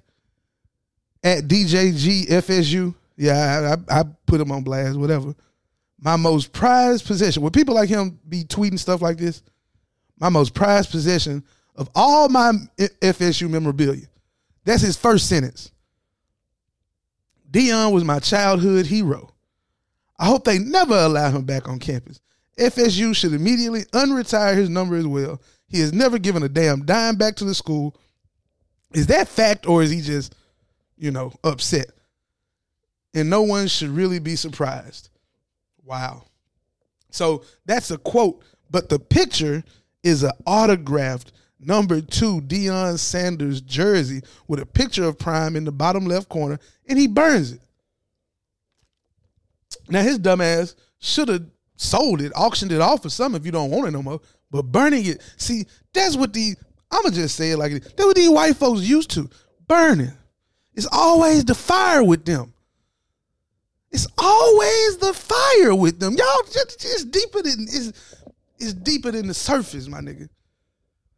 at 1.24 1.48
DJG 1.48 2.28
FSU? 2.28 2.94
Yeah, 3.16 3.76
I, 3.90 4.00
I 4.00 4.04
put 4.26 4.42
him 4.42 4.52
on 4.52 4.64
blast. 4.64 4.98
Whatever. 4.98 5.36
My 6.00 6.16
most 6.16 6.52
prized 6.52 7.06
possession. 7.06 7.44
Would 7.44 7.54
people 7.54 7.76
like 7.76 7.90
him 7.90 8.20
be 8.28 8.44
tweeting 8.44 8.80
stuff 8.80 9.02
like 9.02 9.18
this? 9.18 9.42
My 10.20 10.30
most 10.30 10.54
prized 10.54 10.92
possession 10.92 11.44
of 11.76 11.90
all 11.96 12.30
my 12.30 12.52
FSU 12.78 13.50
memorabilia. 13.50 14.08
That's 14.66 14.82
his 14.82 14.98
first 14.98 15.28
sentence. 15.28 15.72
Deion 17.50 17.94
was 17.94 18.04
my 18.04 18.20
childhood 18.20 18.86
hero. 18.86 19.34
I 20.20 20.26
hope 20.26 20.44
they 20.44 20.60
never 20.60 20.96
allow 20.96 21.30
him 21.32 21.44
back 21.44 21.68
on 21.68 21.80
campus. 21.80 22.20
FSU 22.58 23.16
should 23.16 23.34
immediately 23.34 23.84
unretire 23.86 24.56
his 24.56 24.70
number 24.70 24.96
as 24.96 25.08
well. 25.08 25.42
He 25.74 25.80
has 25.80 25.92
never 25.92 26.20
given 26.20 26.44
a 26.44 26.50
damn 26.50 26.86
dime 26.86 27.16
back 27.16 27.36
to 27.38 27.46
the 27.46 27.56
school. 27.56 27.96
Is 28.94 29.08
that 29.08 29.28
fact 29.28 29.68
or 29.68 29.82
is 29.82 29.90
he 29.90 30.02
just, 30.02 30.36
you 30.98 31.10
know, 31.10 31.34
upset? 31.44 31.88
And 33.16 33.28
no 33.28 33.42
one 33.42 33.68
should 33.68 33.90
really 33.90 34.20
be 34.20 34.36
surprised. 34.36 35.10
Wow. 35.84 36.26
So 37.10 37.44
that's 37.66 37.90
a 37.90 37.98
quote, 37.98 38.44
but 38.70 38.88
the 38.88 39.00
picture 39.00 39.64
is 40.04 40.22
an 40.22 40.34
autographed 40.46 41.32
number 41.60 42.02
two 42.02 42.42
Deion 42.42 43.00
Sanders 43.00 43.60
jersey 43.60 44.22
with 44.48 44.60
a 44.60 44.68
picture 44.68 45.06
of 45.06 45.18
Prime 45.18 45.56
in 45.56 45.66
the 45.66 45.72
bottom 45.72 46.06
left 46.06 46.30
corner, 46.30 46.60
and 46.88 47.00
he 47.00 47.08
burns 47.08 47.52
it. 47.52 47.62
Now 49.90 50.04
his 50.04 50.20
dumbass 50.20 50.76
should 51.00 51.30
have 51.30 51.48
sold 51.78 52.22
it, 52.22 52.32
auctioned 52.36 52.72
it 52.72 52.80
off 52.80 53.02
for 53.02 53.10
some 53.10 53.34
if 53.34 53.44
you 53.44 53.52
don't 53.52 53.72
want 53.72 53.88
it 53.88 53.92
no 53.92 54.04
more. 54.04 54.22
But 54.54 54.72
burning 54.72 55.04
it, 55.08 55.22
see, 55.36 55.66
that's 55.94 56.16
what 56.16 56.32
the 56.32 56.56
I'ma 56.92 57.10
just 57.10 57.36
say 57.36 57.52
it 57.52 57.58
like 57.58 57.72
it. 57.72 57.84
That's 57.84 58.06
what 58.06 58.16
these 58.16 58.30
white 58.30 58.56
folks 58.56 58.82
used 58.82 59.10
to. 59.12 59.28
Burning. 59.68 60.14
It's 60.76 60.88
always 60.92 61.44
the 61.44 61.56
fire 61.56 62.04
with 62.04 62.24
them. 62.24 62.54
It's 63.92 64.06
always 64.16 64.98
the 64.98 65.14
fire 65.14 65.74
with 65.74 66.00
them. 66.00 66.14
Y'all 66.14 66.44
just, 66.52 66.80
just 66.80 67.10
deeper 67.10 67.42
than 67.42 67.64
it's, 67.64 68.16
it's 68.60 68.74
deeper 68.74 69.10
than 69.10 69.28
the 69.28 69.34
surface, 69.34 69.88
my 69.88 70.02
nigga. 70.02 70.30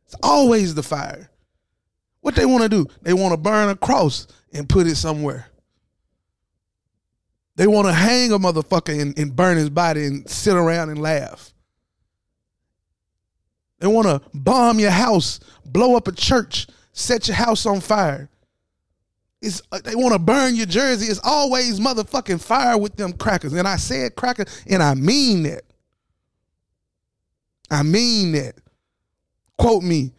It's 0.05 0.15
always 0.23 0.73
the 0.73 0.83
fire. 0.83 1.29
What 2.21 2.35
they 2.35 2.45
want 2.45 2.63
to 2.63 2.69
do? 2.69 2.87
They 3.01 3.13
want 3.13 3.33
to 3.33 3.37
burn 3.37 3.67
a 3.67 3.75
cross 3.75 4.27
and 4.53 4.69
put 4.69 4.87
it 4.87 4.95
somewhere. 4.95 5.47
They 7.57 7.67
want 7.67 7.87
to 7.87 7.93
hang 7.93 8.31
a 8.31 8.39
motherfucker 8.39 8.99
and, 8.99 9.17
and 9.19 9.35
burn 9.35 9.57
his 9.57 9.69
body 9.69 10.05
and 10.05 10.29
sit 10.29 10.55
around 10.55 10.89
and 10.89 11.01
laugh. 11.01 11.53
They 13.79 13.87
want 13.87 14.07
to 14.07 14.21
bomb 14.33 14.79
your 14.79 14.91
house, 14.91 15.39
blow 15.65 15.95
up 15.95 16.07
a 16.07 16.11
church, 16.11 16.67
set 16.93 17.27
your 17.27 17.35
house 17.35 17.65
on 17.65 17.81
fire. 17.81 18.29
It's, 19.41 19.61
uh, 19.71 19.79
they 19.83 19.95
want 19.95 20.13
to 20.13 20.19
burn 20.19 20.55
your 20.55 20.65
jersey. 20.65 21.07
It's 21.07 21.19
always 21.23 21.79
motherfucking 21.79 22.41
fire 22.41 22.77
with 22.77 22.95
them 22.95 23.13
crackers. 23.13 23.53
And 23.53 23.67
I 23.67 23.75
said 23.75 24.15
cracker, 24.15 24.45
and 24.67 24.81
I 24.81 24.95
mean 24.95 25.43
that. 25.43 25.63
I 27.69 27.83
mean 27.83 28.31
that. 28.31 28.55
Quote 29.57 29.83
me. 29.83 30.11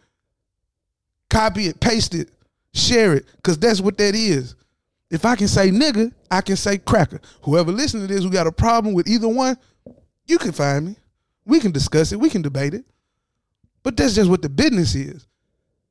Copy 1.29 1.67
it, 1.67 1.79
paste 1.79 2.15
it, 2.15 2.29
share 2.73 3.13
it, 3.13 3.25
because 3.35 3.57
that's 3.57 3.81
what 3.81 3.97
that 3.97 4.15
is. 4.15 4.55
If 5.09 5.25
I 5.25 5.35
can 5.35 5.47
say 5.47 5.69
nigga, 5.71 6.13
I 6.31 6.41
can 6.41 6.55
say 6.55 6.77
cracker. 6.77 7.19
Whoever 7.41 7.71
listening 7.71 8.07
to 8.07 8.13
this 8.13 8.23
who 8.23 8.29
got 8.29 8.47
a 8.47 8.51
problem 8.51 8.93
with 8.93 9.07
either 9.07 9.27
one, 9.27 9.57
you 10.25 10.37
can 10.37 10.51
find 10.51 10.87
me. 10.87 10.95
We 11.45 11.59
can 11.59 11.71
discuss 11.71 12.11
it. 12.11 12.19
We 12.19 12.29
can 12.29 12.41
debate 12.41 12.73
it. 12.73 12.85
But 13.87 13.95
that's 13.95 14.15
just 14.15 14.29
what 14.29 14.41
the 14.41 14.49
business 14.49 14.95
is. 14.95 15.25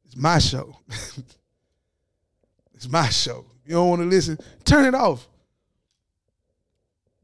It's 0.05 0.17
my 0.17 0.39
show. 0.39 0.77
it's 2.75 2.91
my 2.91 3.09
show. 3.09 3.47
You 3.65 3.77
don't 3.77 3.89
want 3.89 4.03
to 4.03 4.07
listen, 4.07 4.37
turn 4.67 4.85
it 4.85 4.95
off. 4.95 5.27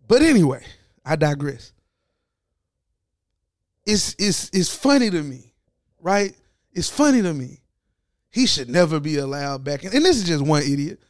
But 0.09 0.23
anyway, 0.23 0.65
I 1.05 1.17
digress. 1.17 1.75
It's 3.85 4.17
it's 4.19 4.49
it's 4.55 4.75
funny 4.75 5.11
to 5.11 5.23
me, 5.23 5.53
right? 6.01 6.35
It's 6.73 6.89
funny 6.89 7.21
to 7.21 7.35
me. 7.35 7.61
He 8.31 8.47
should 8.47 8.71
never 8.71 8.99
be 8.99 9.19
allowed 9.19 9.65
back. 9.65 9.85
In. 9.85 9.95
And 9.95 10.03
this 10.03 10.17
is 10.17 10.25
just 10.25 10.43
one 10.43 10.63
idiot. 10.63 11.03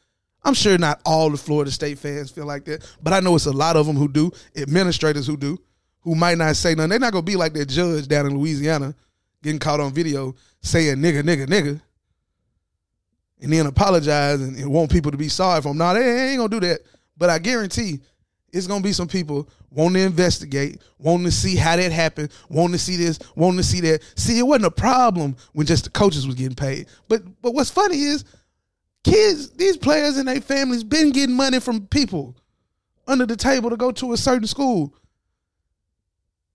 I'm 0.43 0.55
sure 0.55 0.77
not 0.77 1.01
all 1.07 1.31
the 1.31 1.37
Florida 1.37 1.71
State 1.71 2.01
fans 2.01 2.33
feel 2.33 2.47
like 2.47 2.65
that, 2.65 2.85
but 3.01 3.13
I 3.13 3.21
know 3.21 3.37
it's 3.37 3.47
a 3.47 3.53
lot 3.53 3.77
of 3.77 3.87
them 3.87 3.95
who 3.95 4.09
do, 4.09 4.33
administrators 4.57 5.29
who 5.29 5.37
do, 5.37 5.57
who 6.01 6.17
might 6.17 6.37
not 6.37 6.57
say 6.57 6.75
nothing. 6.75 6.91
They're 6.91 6.99
not 6.99 7.13
gonna 7.13 7.23
be 7.23 7.37
like 7.37 7.53
that 7.53 7.67
judge 7.67 8.09
down 8.09 8.27
in 8.27 8.37
Louisiana 8.37 8.97
getting 9.43 9.59
caught 9.59 9.81
on 9.81 9.93
video 9.93 10.35
saying 10.61 10.97
nigga, 10.97 11.23
nigga, 11.23 11.47
nigga, 11.47 11.81
and 13.41 13.53
then 13.53 13.67
apologize 13.67 14.41
and, 14.41 14.57
and 14.57 14.73
want 14.73 14.91
people 14.91 15.11
to 15.11 15.17
be 15.17 15.29
sorry 15.29 15.61
for 15.61 15.71
him. 15.71 15.79
No, 15.79 15.93
they 15.95 16.31
ain't 16.31 16.39
gonna 16.39 16.49
do 16.49 16.61
that. 16.61 16.81
But 17.17 17.31
I 17.31 17.39
guarantee 17.39 18.01
it's 18.53 18.67
gonna 18.67 18.83
be 18.83 18.93
some 18.93 19.09
people 19.09 19.49
wanting 19.71 19.95
to 19.95 20.07
investigate, 20.07 20.83
wanting 20.99 21.25
to 21.25 21.33
see 21.33 21.57
how 21.57 21.77
that 21.77 21.91
happened, 21.91 22.31
wanting 22.49 22.73
to 22.73 22.79
see 22.79 22.97
this, 22.97 23.19
wanting 23.35 23.59
to 23.59 23.65
see 23.65 23.81
that. 23.81 24.03
See, 24.17 24.39
it 24.39 24.43
wasn't 24.43 24.67
a 24.67 24.71
problem 24.71 25.37
when 25.53 25.67
just 25.67 25.85
the 25.85 25.91
coaches 25.91 26.27
was 26.27 26.37
getting 26.37 26.55
paid. 26.55 26.87
But 27.09 27.23
but 27.43 27.53
what's 27.55 27.71
funny 27.71 28.01
is 28.01 28.25
kids, 29.05 29.51
these 29.51 29.77
players 29.77 30.17
and 30.19 30.29
their 30.29 30.41
families 30.41 30.85
been 30.85 31.11
getting 31.11 31.35
money 31.35 31.61
from 31.61 31.87
people 31.89 32.37
under 33.07 33.27
the 33.27 33.37
table 33.37 33.71
to 33.71 33.77
go 33.77 33.91
to 33.91 34.13
a 34.13 34.17
certain 34.17 34.47
school. 34.47 34.95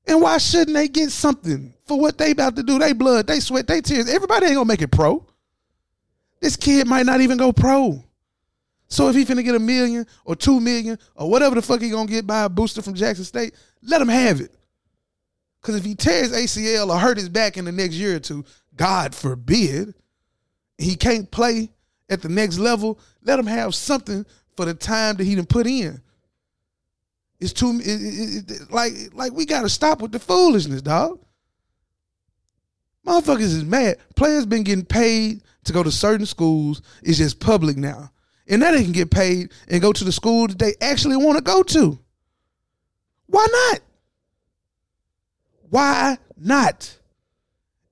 And 0.08 0.22
why 0.22 0.38
shouldn't 0.38 0.74
they 0.74 0.88
get 0.88 1.12
something 1.12 1.74
for 1.86 2.00
what 2.00 2.18
they 2.18 2.32
about 2.32 2.56
to 2.56 2.64
do? 2.64 2.80
They 2.80 2.94
blood, 2.94 3.28
they 3.28 3.40
sweat, 3.40 3.68
they 3.68 3.82
tears. 3.82 4.10
Everybody 4.10 4.48
ain't 4.48 4.56
gonna 4.56 4.66
make 4.66 4.82
it 4.82 4.92
pro. 4.92 5.26
This 6.40 6.56
kid 6.56 6.88
might 6.88 7.06
not 7.06 7.22
even 7.22 7.38
go 7.38 7.52
pro. 7.52 8.04
So 8.88 9.10
if 9.10 9.16
he 9.16 9.26
finna 9.26 9.44
get 9.44 9.56
a 9.56 9.60
million 9.60 10.06
or 10.24 10.36
two 10.36 10.62
million 10.62 10.98
or 11.16 11.30
whatever 11.30 11.56
the 11.56 11.62
fuck 11.62 11.82
he 11.82 11.90
gonna 11.90 12.10
get 12.10 12.26
by 12.26 12.44
a 12.44 12.50
booster 12.50 12.82
from 12.82 12.94
Jackson 12.94 13.26
State, 13.26 13.54
let 13.82 14.02
him 14.02 14.08
have 14.08 14.40
it. 14.40 14.54
Cause 15.62 15.76
if 15.76 15.84
he 15.84 15.96
tears 15.96 16.32
ACL 16.32 16.90
or 16.90 16.98
hurt 16.98 17.18
his 17.18 17.28
back 17.28 17.58
in 17.58 17.66
the 17.66 17.72
next 17.74 17.96
year 17.96 18.16
or 18.16 18.20
two, 18.20 18.46
God 18.76 19.14
forbid, 19.14 19.94
he 20.78 20.96
can't 20.96 21.30
play 21.30 21.70
at 22.10 22.22
the 22.22 22.30
next 22.30 22.58
level, 22.60 23.00
let 23.24 23.40
him 23.40 23.48
have 23.48 23.76
something 23.76 24.26
for 24.56 24.64
the 24.64 24.74
time 24.74 25.18
that 25.18 25.26
he 25.26 25.36
didn't 25.36 25.50
put 25.50 25.68
in. 25.68 26.02
It's 27.40 27.54
too 27.54 27.80
it, 27.80 27.86
it, 27.86 28.52
it, 28.52 28.72
like 28.72 28.94
like 29.14 29.34
we 29.34 29.46
gotta 29.46 29.70
stop 29.70 30.02
with 30.02 30.12
the 30.12 30.20
foolishness, 30.20 30.82
dog. 30.82 31.20
Motherfuckers 33.06 33.42
is 33.42 33.64
mad. 33.64 33.98
Players 34.16 34.46
been 34.46 34.64
getting 34.64 34.86
paid 34.86 35.42
to 35.64 35.74
go 35.74 35.84
to 35.84 35.92
certain 35.92 36.26
schools. 36.26 36.82
It's 37.04 37.18
just 37.18 37.40
public 37.40 37.78
now. 37.78 38.12
And 38.50 38.62
now 38.62 38.72
they 38.72 38.84
can 38.84 38.92
get 38.92 39.12
paid 39.12 39.52
and 39.70 39.82
go 39.82 39.94
to 39.94 40.04
the 40.04 40.12
school 40.12 40.48
that 40.48 40.60
they 40.60 40.74
actually 40.82 41.18
want 41.18 41.38
to 41.38 41.44
go 41.44 41.64
to. 41.64 42.00
Why 43.28 43.46
not? 43.50 43.80
Why 45.70 46.18
not? 46.38 46.98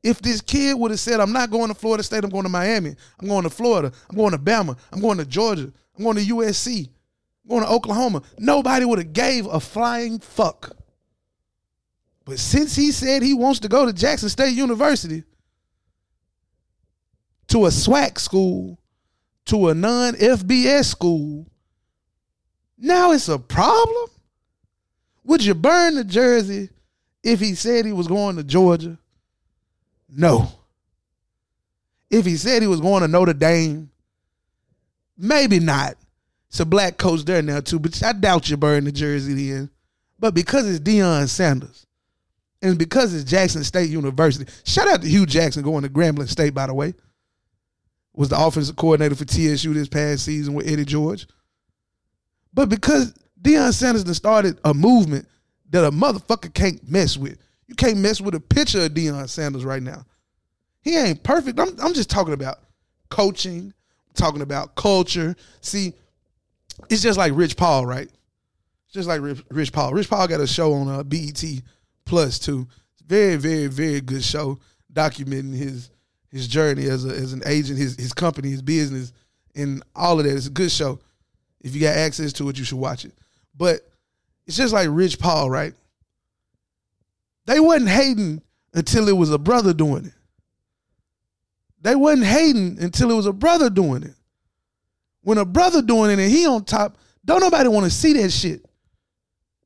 If 0.04 0.22
this 0.22 0.40
kid 0.42 0.78
would 0.78 0.92
have 0.92 1.00
said, 1.00 1.20
I'm 1.20 1.34
not 1.34 1.50
going 1.50 1.68
to 1.70 1.74
Florida 1.74 2.04
State, 2.04 2.24
I'm 2.24 2.30
going 2.30 2.44
to 2.44 2.50
Miami, 2.50 2.96
I'm 3.20 3.28
going 3.28 3.44
to 3.44 3.50
Florida, 3.50 3.92
I'm 4.10 4.16
going 4.16 4.32
to 4.32 4.38
Bama, 4.38 4.78
I'm 4.92 5.02
going 5.02 5.18
to 5.18 5.26
Georgia, 5.26 5.74
I'm 5.98 6.04
going 6.04 6.16
to 6.18 6.22
USC, 6.22 6.90
going 7.48 7.64
to 7.64 7.70
Oklahoma, 7.70 8.22
nobody 8.38 8.86
would 8.86 9.00
have 9.00 9.14
gave 9.14 9.46
a 9.46 9.60
flying 9.60 10.20
fuck. 10.20 10.76
But 12.26 12.40
since 12.40 12.76
he 12.76 12.92
said 12.92 13.22
he 13.22 13.34
wants 13.34 13.60
to 13.62 13.68
go 13.68 13.86
to 13.86 13.94
Jackson 13.94 14.30
State 14.30 14.56
University, 14.56 15.24
to 17.48 17.66
a 17.66 17.70
SWAC 17.70 18.18
school, 18.20 18.80
to 19.46 19.70
a 19.70 19.76
non 19.76 20.14
FBS 20.16 20.86
school, 20.86 21.46
now 22.78 23.12
it's 23.12 23.30
a 23.30 23.38
problem? 23.38 24.10
Would 25.24 25.44
you 25.44 25.54
burn 25.54 25.96
the 25.96 26.04
jersey 26.04 26.70
if 27.24 27.40
he 27.40 27.56
said 27.56 27.86
he 27.86 27.94
was 27.94 28.08
going 28.08 28.36
to 28.36 28.44
Georgia? 28.44 28.98
No. 30.10 30.52
If 32.10 32.26
he 32.26 32.38
said 32.38 32.62
he 32.62 32.68
was 32.68 32.82
going 32.82 33.02
to 33.02 33.08
Notre 33.08 33.34
Dame, 33.34 33.90
maybe 35.18 35.60
not. 35.60 35.96
It's 36.50 36.60
a 36.60 36.66
black 36.66 36.98
coach 36.98 37.24
there 37.26 37.42
now 37.42 37.60
too, 37.60 37.80
but 37.80 38.02
I 38.04 38.14
doubt 38.14 38.50
you 38.50 38.58
burn 38.58 38.86
the 38.86 38.92
jersey 38.92 39.34
then. 39.34 39.70
But 40.20 40.34
because 40.34 40.70
it's 40.70 40.80
Deion 40.80 41.28
Sanders, 41.28 41.86
and 42.62 42.78
because 42.80 43.14
it's 43.14 43.30
Jackson 43.30 43.64
State 43.64 43.90
University, 43.90 44.50
shout 44.64 44.88
out 44.88 45.02
to 45.02 45.08
Hue 45.08 45.26
Jackson 45.26 45.64
going 45.64 45.84
to 45.84 45.90
Grambling 45.90 46.30
State, 46.30 46.54
by 46.54 46.68
the 46.68 46.74
way. 46.74 46.94
Was 48.14 48.30
the 48.30 48.40
offensive 48.40 48.78
coordinator 48.78 49.16
for 49.16 49.26
TSU 49.26 49.74
this 49.74 49.90
past 49.90 50.24
season 50.24 50.54
with 50.54 50.68
Eddie 50.68 50.86
George. 50.86 51.28
But 52.54 52.70
because 52.70 53.14
Deion 53.42 53.74
Sanders 53.74 54.16
started 54.16 54.58
a 54.64 54.74
movement 54.74 55.28
that 55.70 55.86
a 55.86 55.92
motherfucker 55.92 56.54
can't 56.54 56.90
mess 56.90 57.18
with. 57.18 57.38
You 57.68 57.76
can't 57.76 57.98
mess 57.98 58.22
with 58.22 58.36
a 58.36 58.40
picture 58.40 58.82
of 58.82 58.94
Deion 58.94 59.28
Sanders 59.30 59.66
right 59.66 59.84
now. 59.84 60.06
He 60.82 60.96
ain't 60.96 61.24
perfect. 61.24 61.60
I'm, 61.60 61.70
I'm 61.82 61.94
just 61.94 62.10
talking 62.10 62.34
about 62.34 62.60
coaching, 63.10 63.74
talking 64.14 64.42
about 64.42 64.76
culture. 64.76 65.36
See, 65.62 65.94
it's 66.90 67.02
just 67.02 67.18
like 67.18 67.34
Rich 67.36 67.58
Paul, 67.58 67.86
right? 67.86 68.10
Just 68.92 69.08
like 69.08 69.22
Rich, 69.22 69.44
Rich 69.50 69.72
Paul. 69.74 69.94
Rich 69.94 70.10
Paul 70.10 70.28
got 70.28 70.40
a 70.40 70.48
show 70.48 70.74
on 70.74 70.88
uh, 70.88 71.04
BET 71.04 71.44
Plus 72.06 72.40
too. 72.40 72.68
Very, 73.06 73.36
very, 73.36 73.68
very 73.68 74.02
good 74.02 74.24
show 74.24 74.60
documenting 74.92 75.56
his 75.56 75.92
his 76.32 76.48
journey 76.48 76.86
as 76.88 77.06
a, 77.06 77.10
as 77.10 77.34
an 77.34 77.44
agent, 77.46 77.78
his 77.78 77.96
his 77.96 78.14
company, 78.14 78.50
his 78.50 78.62
business, 78.62 79.14
and 79.56 79.84
all 79.96 80.20
of 80.20 80.26
that. 80.26 80.36
It's 80.36 80.48
a 80.48 80.52
good 80.52 80.72
show. 80.72 81.00
If 81.62 81.76
you 81.76 81.82
got 81.82 81.98
access 81.98 82.34
to 82.34 82.50
it, 82.50 82.58
you 82.58 82.64
should 82.64 82.78
watch 82.78 83.06
it. 83.06 83.14
But 83.56 83.82
it's 84.46 84.58
just 84.58 84.74
like 84.74 84.88
Rich 84.92 85.20
Paul, 85.20 85.50
right? 85.50 85.74
They 87.46 87.60
wasn't 87.60 87.90
hating 87.90 88.42
until 88.74 89.08
it 89.08 89.16
was 89.18 89.32
a 89.32 89.38
brother 89.38 89.74
doing 89.74 90.06
it. 90.06 90.14
They 91.82 91.96
wasn't 91.96 92.26
hating 92.26 92.82
until 92.82 93.12
it 93.12 93.16
was 93.16 93.28
a 93.28 93.34
brother 93.34 93.70
doing 93.70 94.04
it. 94.04 94.15
When 95.26 95.40
a 95.40 95.44
brother 95.46 95.82
doing 95.82 96.12
it 96.12 96.20
and 96.20 96.32
he 96.32 96.46
on 96.46 96.66
top, 96.66 97.00
don't 97.26 97.42
nobody 97.42 97.68
want 97.68 97.86
to 97.86 97.90
see 97.90 98.14
that 98.14 98.30
shit. 98.30 98.64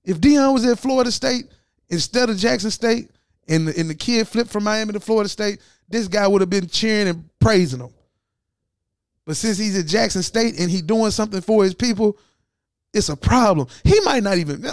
If 0.05 0.21
Deion 0.21 0.53
was 0.53 0.65
at 0.65 0.79
Florida 0.79 1.11
State 1.11 1.47
instead 1.89 2.29
of 2.29 2.37
Jackson 2.37 2.71
State, 2.71 3.11
and 3.49 3.67
the, 3.67 3.77
and 3.77 3.89
the 3.89 3.95
kid 3.95 4.25
flipped 4.25 4.51
from 4.51 4.63
Miami 4.63 4.93
to 4.93 5.01
Florida 5.01 5.27
State, 5.27 5.59
this 5.89 6.07
guy 6.07 6.25
would 6.25 6.39
have 6.39 6.49
been 6.49 6.67
cheering 6.67 7.09
and 7.09 7.29
praising 7.39 7.81
him. 7.81 7.89
But 9.25 9.35
since 9.35 9.57
he's 9.57 9.77
at 9.77 9.85
Jackson 9.85 10.23
State 10.23 10.57
and 10.57 10.71
he 10.71 10.81
doing 10.81 11.11
something 11.11 11.41
for 11.41 11.65
his 11.65 11.73
people, 11.73 12.17
it's 12.93 13.09
a 13.09 13.17
problem. 13.17 13.67
He 13.83 13.99
might 14.05 14.23
not 14.23 14.37
even. 14.37 14.65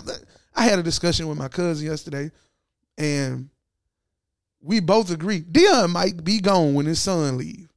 I 0.54 0.62
had 0.62 0.78
a 0.78 0.84
discussion 0.84 1.26
with 1.26 1.36
my 1.36 1.48
cousin 1.48 1.84
yesterday, 1.84 2.30
and 2.96 3.50
we 4.60 4.78
both 4.78 5.10
agree 5.10 5.40
Deion 5.40 5.90
might 5.90 6.22
be 6.22 6.38
gone 6.38 6.74
when 6.74 6.86
his 6.86 7.00
son 7.00 7.38
leave. 7.38 7.68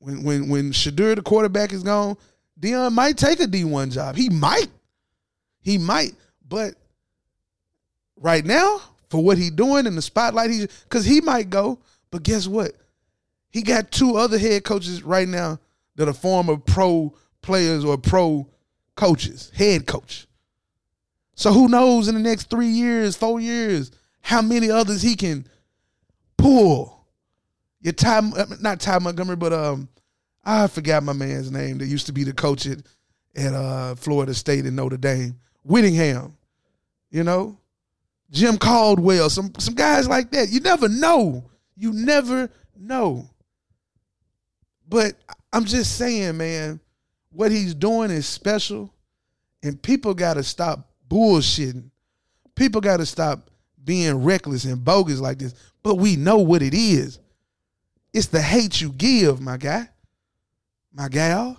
When 0.00 0.24
when 0.24 0.48
when 0.48 0.72
Shedeur, 0.72 1.14
the 1.14 1.22
quarterback, 1.22 1.72
is 1.72 1.84
gone, 1.84 2.16
Deion 2.58 2.92
might 2.92 3.16
take 3.16 3.40
a 3.40 3.46
D 3.46 3.64
one 3.64 3.90
job. 3.90 4.16
He 4.16 4.28
might, 4.28 4.68
he 5.60 5.78
might. 5.78 6.14
But 6.48 6.74
right 8.16 8.44
now, 8.44 8.80
for 9.10 9.22
what 9.22 9.38
he 9.38 9.50
doing 9.50 9.86
in 9.86 9.94
the 9.94 10.02
spotlight, 10.02 10.50
he's 10.50 10.66
because 10.84 11.04
he 11.04 11.20
might 11.20 11.50
go. 11.50 11.78
But 12.10 12.22
guess 12.22 12.46
what? 12.46 12.72
He 13.50 13.62
got 13.62 13.90
two 13.90 14.16
other 14.16 14.38
head 14.38 14.64
coaches 14.64 15.02
right 15.02 15.28
now 15.28 15.58
that 15.96 16.08
are 16.08 16.14
former 16.14 16.56
pro 16.56 17.14
players 17.42 17.84
or 17.84 17.96
pro 17.98 18.46
coaches, 18.94 19.50
head 19.54 19.86
coach. 19.86 20.26
So 21.34 21.52
who 21.52 21.68
knows 21.68 22.08
in 22.08 22.14
the 22.14 22.20
next 22.20 22.50
three 22.50 22.68
years, 22.68 23.16
four 23.16 23.40
years, 23.40 23.92
how 24.20 24.42
many 24.42 24.70
others 24.70 25.02
he 25.02 25.14
can 25.14 25.46
pull. 26.36 27.06
Your 27.80 27.92
Ty, 27.92 28.22
not 28.60 28.80
Ty 28.80 28.98
Montgomery, 28.98 29.36
but 29.36 29.52
um, 29.52 29.88
I 30.48 30.66
forgot 30.66 31.02
my 31.02 31.12
man's 31.12 31.50
name 31.50 31.76
that 31.78 31.86
used 31.88 32.06
to 32.06 32.12
be 32.12 32.24
the 32.24 32.32
coach 32.32 32.66
at 32.66 32.78
at 33.36 33.52
uh, 33.52 33.94
Florida 33.96 34.32
State 34.32 34.64
and 34.64 34.74
Notre 34.74 34.96
Dame, 34.96 35.38
Willingham. 35.62 36.34
You 37.10 37.22
know, 37.22 37.58
Jim 38.30 38.56
Caldwell, 38.56 39.28
some 39.28 39.52
some 39.58 39.74
guys 39.74 40.08
like 40.08 40.30
that. 40.30 40.48
You 40.48 40.60
never 40.60 40.88
know. 40.88 41.44
You 41.76 41.92
never 41.92 42.48
know. 42.74 43.28
But 44.88 45.16
I'm 45.52 45.66
just 45.66 45.96
saying, 45.96 46.38
man, 46.38 46.80
what 47.30 47.52
he's 47.52 47.74
doing 47.74 48.10
is 48.10 48.26
special, 48.26 48.90
and 49.62 49.80
people 49.82 50.14
got 50.14 50.34
to 50.34 50.42
stop 50.42 50.88
bullshitting. 51.10 51.90
People 52.54 52.80
got 52.80 52.96
to 52.96 53.06
stop 53.06 53.50
being 53.84 54.24
reckless 54.24 54.64
and 54.64 54.82
bogus 54.82 55.20
like 55.20 55.38
this. 55.38 55.54
But 55.82 55.96
we 55.96 56.16
know 56.16 56.38
what 56.38 56.62
it 56.62 56.72
is. 56.72 57.18
It's 58.14 58.28
the 58.28 58.40
hate 58.40 58.80
you 58.80 58.92
give, 58.92 59.42
my 59.42 59.58
guy, 59.58 59.90
my 60.98 61.08
gal. 61.08 61.56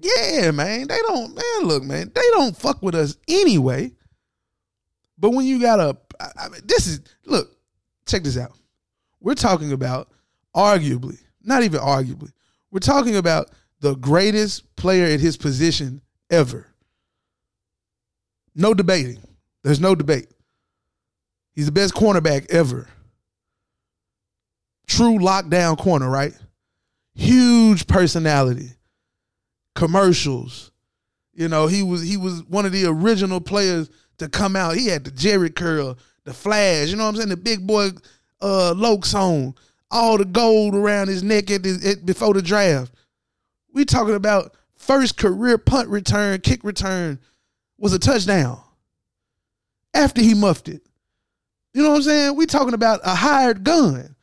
Yeah, 0.00 0.52
man. 0.52 0.86
They 0.86 0.98
don't, 0.98 1.34
man, 1.34 1.64
look, 1.64 1.82
man, 1.82 2.10
they 2.14 2.30
don't 2.30 2.56
fuck 2.56 2.80
with 2.80 2.94
us 2.94 3.16
anyway. 3.28 3.92
But 5.18 5.30
when 5.30 5.44
you 5.44 5.60
got 5.60 5.80
a, 5.80 5.98
I 6.38 6.48
mean, 6.48 6.62
this 6.64 6.86
is, 6.86 7.00
look, 7.26 7.50
check 8.06 8.22
this 8.22 8.38
out. 8.38 8.52
We're 9.20 9.34
talking 9.34 9.72
about 9.72 10.08
arguably, 10.56 11.18
not 11.42 11.64
even 11.64 11.80
arguably, 11.80 12.32
we're 12.70 12.78
talking 12.78 13.16
about 13.16 13.50
the 13.80 13.96
greatest 13.96 14.74
player 14.76 15.06
at 15.06 15.20
his 15.20 15.36
position 15.36 16.00
ever. 16.30 16.66
No 18.54 18.72
debating. 18.74 19.18
There's 19.62 19.80
no 19.80 19.94
debate. 19.94 20.28
He's 21.52 21.66
the 21.66 21.72
best 21.72 21.94
cornerback 21.94 22.48
ever. 22.50 22.88
True 24.86 25.18
lockdown 25.18 25.76
corner, 25.76 26.08
right? 26.08 26.32
Huge 27.14 27.86
personality. 27.86 28.70
Commercials. 29.74 30.70
You 31.32 31.48
know, 31.48 31.66
he 31.66 31.82
was 31.82 32.02
he 32.02 32.16
was 32.16 32.44
one 32.44 32.66
of 32.66 32.72
the 32.72 32.86
original 32.86 33.40
players 33.40 33.90
to 34.18 34.28
come 34.28 34.56
out. 34.56 34.76
He 34.76 34.86
had 34.86 35.04
the 35.04 35.10
Jerry 35.10 35.50
curl, 35.50 35.96
the 36.24 36.34
flash, 36.34 36.88
you 36.88 36.96
know 36.96 37.04
what 37.04 37.10
I'm 37.10 37.16
saying? 37.16 37.28
The 37.30 37.36
big 37.36 37.66
boy 37.66 37.90
uh 38.40 38.74
Lokes 38.76 39.14
on, 39.14 39.54
all 39.90 40.18
the 40.18 40.24
gold 40.24 40.74
around 40.74 41.08
his 41.08 41.22
neck 41.22 41.50
at, 41.50 41.62
the, 41.62 41.80
at 41.90 42.06
before 42.06 42.34
the 42.34 42.42
draft. 42.42 42.92
We 43.72 43.84
talking 43.84 44.14
about 44.14 44.54
first 44.76 45.16
career 45.16 45.58
punt 45.58 45.88
return, 45.88 46.40
kick 46.40 46.64
return 46.64 47.20
was 47.78 47.92
a 47.92 47.98
touchdown. 47.98 48.60
After 49.94 50.20
he 50.20 50.34
muffed 50.34 50.68
it. 50.68 50.82
You 51.72 51.82
know 51.82 51.90
what 51.90 51.96
I'm 51.96 52.02
saying? 52.02 52.36
We 52.36 52.46
talking 52.46 52.74
about 52.74 53.00
a 53.04 53.14
hired 53.14 53.64
gun. 53.64 54.14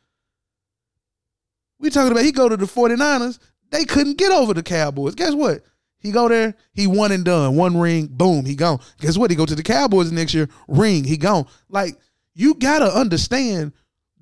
We 1.80 1.90
talking 1.90 2.12
about 2.12 2.24
he 2.24 2.32
go 2.32 2.50
to 2.50 2.58
the 2.58 2.66
49ers, 2.66 3.40
they 3.70 3.86
couldn't 3.86 4.18
get 4.18 4.32
over 4.32 4.54
the 4.54 4.63
Cowboys. 4.63 5.16
Guess 5.16 5.34
what? 5.34 5.62
He 6.00 6.12
go 6.12 6.30
there, 6.30 6.56
he 6.74 6.88
one 6.88 7.12
and 7.12 7.26
done, 7.26 7.56
one 7.56 7.78
ring, 7.78 8.08
boom, 8.08 8.46
he 8.46 8.56
gone. 8.56 8.80
Guess 9.00 9.18
what? 9.18 9.32
He 9.32 9.36
go 9.36 9.46
to 9.46 9.56
the 9.56 9.63
Cowboys 9.63 10.12
next 10.12 10.34
year, 10.34 10.48
ring, 10.68 11.04
he 11.04 11.18
gone. 11.18 11.48
Like 11.70 11.98
you 12.34 12.54
gotta 12.54 12.86
understand 12.86 13.74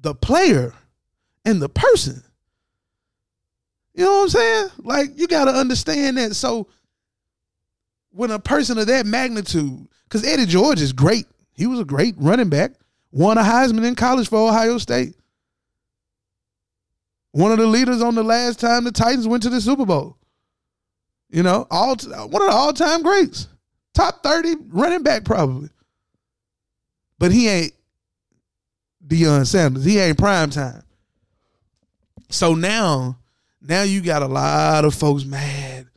the 0.02 0.16
player 0.16 0.74
and 1.44 1.62
the 1.62 1.70
person. 1.70 2.24
You 3.94 4.06
know 4.06 4.12
what 4.12 4.24
I'm 4.24 4.30
saying? 4.30 4.70
Like 4.80 5.20
you 5.20 5.28
gotta 5.28 5.52
understand 5.52 6.18
that. 6.18 6.36
So 6.36 6.68
when 8.12 8.32
a 8.32 8.40
person 8.40 8.78
of 8.78 8.88
that 8.88 9.06
magnitude, 9.06 9.88
because 10.06 10.26
Eddie 10.26 10.46
George 10.46 10.82
is 10.82 10.94
great, 10.94 11.26
he 11.54 11.68
was 11.68 11.80
a 11.80 11.86
great 11.86 12.16
running 12.18 12.50
back, 12.50 12.72
won 13.12 13.38
a 13.38 13.42
Heisman 13.42 13.86
in 13.86 13.96
college 13.96 14.30
for 14.30 14.48
Ohio 14.48 14.78
State. 14.78 15.16
One 17.36 17.52
of 17.52 17.58
the 17.58 17.68
leaders 17.68 18.02
on 18.02 18.16
the 18.16 18.24
last 18.24 18.62
time 18.62 18.86
the 18.86 18.94
Titans 18.94 19.28
went 19.28 19.44
to 19.44 19.50
the 19.50 19.60
Super 19.60 19.86
Bowl. 19.86 20.16
You 21.30 21.44
know, 21.44 21.68
all 21.70 21.98
one 21.98 22.42
of 22.42 22.48
the 22.48 22.50
all 22.50 22.72
time 22.72 23.02
greats, 23.02 23.50
top 23.94 24.24
thirty 24.24 24.56
running 24.70 25.04
back 25.04 25.26
probably. 25.26 25.68
But 27.20 27.34
he 27.34 27.50
ain't 27.50 27.74
Deion 29.06 29.46
Sanders. 29.46 29.84
He 29.84 30.00
ain't 30.00 30.18
prime 30.18 30.50
time. 30.50 30.84
So 32.30 32.56
now, 32.56 33.18
now 33.62 33.82
you 33.82 34.00
got 34.00 34.24
a 34.24 34.28
lot 34.28 34.86
of 34.86 34.96
folks 34.96 35.26
mad. 35.26 35.88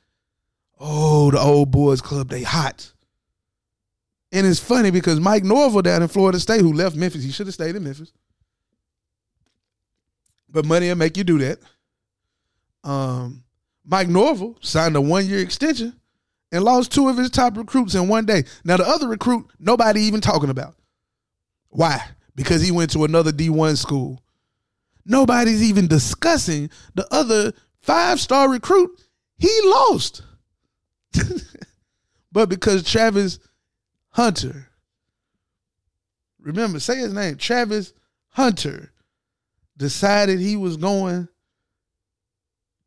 Oh, 0.81 1.31
the 1.31 1.38
old 1.38 1.70
boys 1.70 2.01
club, 2.01 2.31
they 2.31 2.42
hot. 2.42 2.92
And 4.33 4.44
it's 4.44 4.59
funny 4.59 4.90
because 4.90 5.20
Mike 5.20 5.44
Norvell 5.44 5.83
down 5.83 6.03
in 6.03 6.09
Florida 6.09 6.40
State, 6.40 6.62
who 6.62 6.72
left 6.72 6.96
Memphis, 6.96 7.22
he 7.22 7.31
should 7.31 7.46
have 7.46 7.55
stayed 7.55 7.77
in 7.77 7.85
Memphis. 7.85 8.12
But 10.50 10.64
money 10.64 10.88
will 10.88 10.96
make 10.96 11.16
you 11.16 11.24
do 11.24 11.38
that. 11.38 11.58
Um, 12.84 13.44
Mike 13.84 14.08
Norvell 14.08 14.56
signed 14.61 14.96
a 14.96 15.00
one 15.00 15.26
year 15.26 15.40
extension 15.40 15.98
and 16.52 16.64
lost 16.64 16.92
two 16.92 17.08
of 17.08 17.16
his 17.16 17.30
top 17.30 17.56
recruits 17.56 17.94
in 17.94 18.08
one 18.08 18.26
day. 18.26 18.44
Now, 18.64 18.76
the 18.76 18.88
other 18.88 19.08
recruit, 19.08 19.46
nobody 19.58 20.02
even 20.02 20.20
talking 20.20 20.50
about. 20.50 20.74
Why? 21.68 22.02
Because 22.34 22.62
he 22.62 22.70
went 22.70 22.90
to 22.92 23.04
another 23.04 23.32
D1 23.32 23.76
school. 23.76 24.22
Nobody's 25.04 25.62
even 25.62 25.87
discussing 25.87 26.70
the 26.94 27.06
other 27.11 27.52
five 27.80 28.20
star 28.20 28.50
recruit. 28.50 28.90
He 29.38 29.50
lost. 29.64 30.22
but 32.32 32.48
because 32.48 32.82
Travis 32.82 33.38
Hunter, 34.11 34.68
remember, 36.40 36.80
say 36.80 36.98
his 36.98 37.12
name, 37.12 37.37
Travis 37.37 37.92
Hunter, 38.30 38.92
decided 39.79 40.41
he 40.41 40.57
was 40.57 40.77
going 40.77 41.29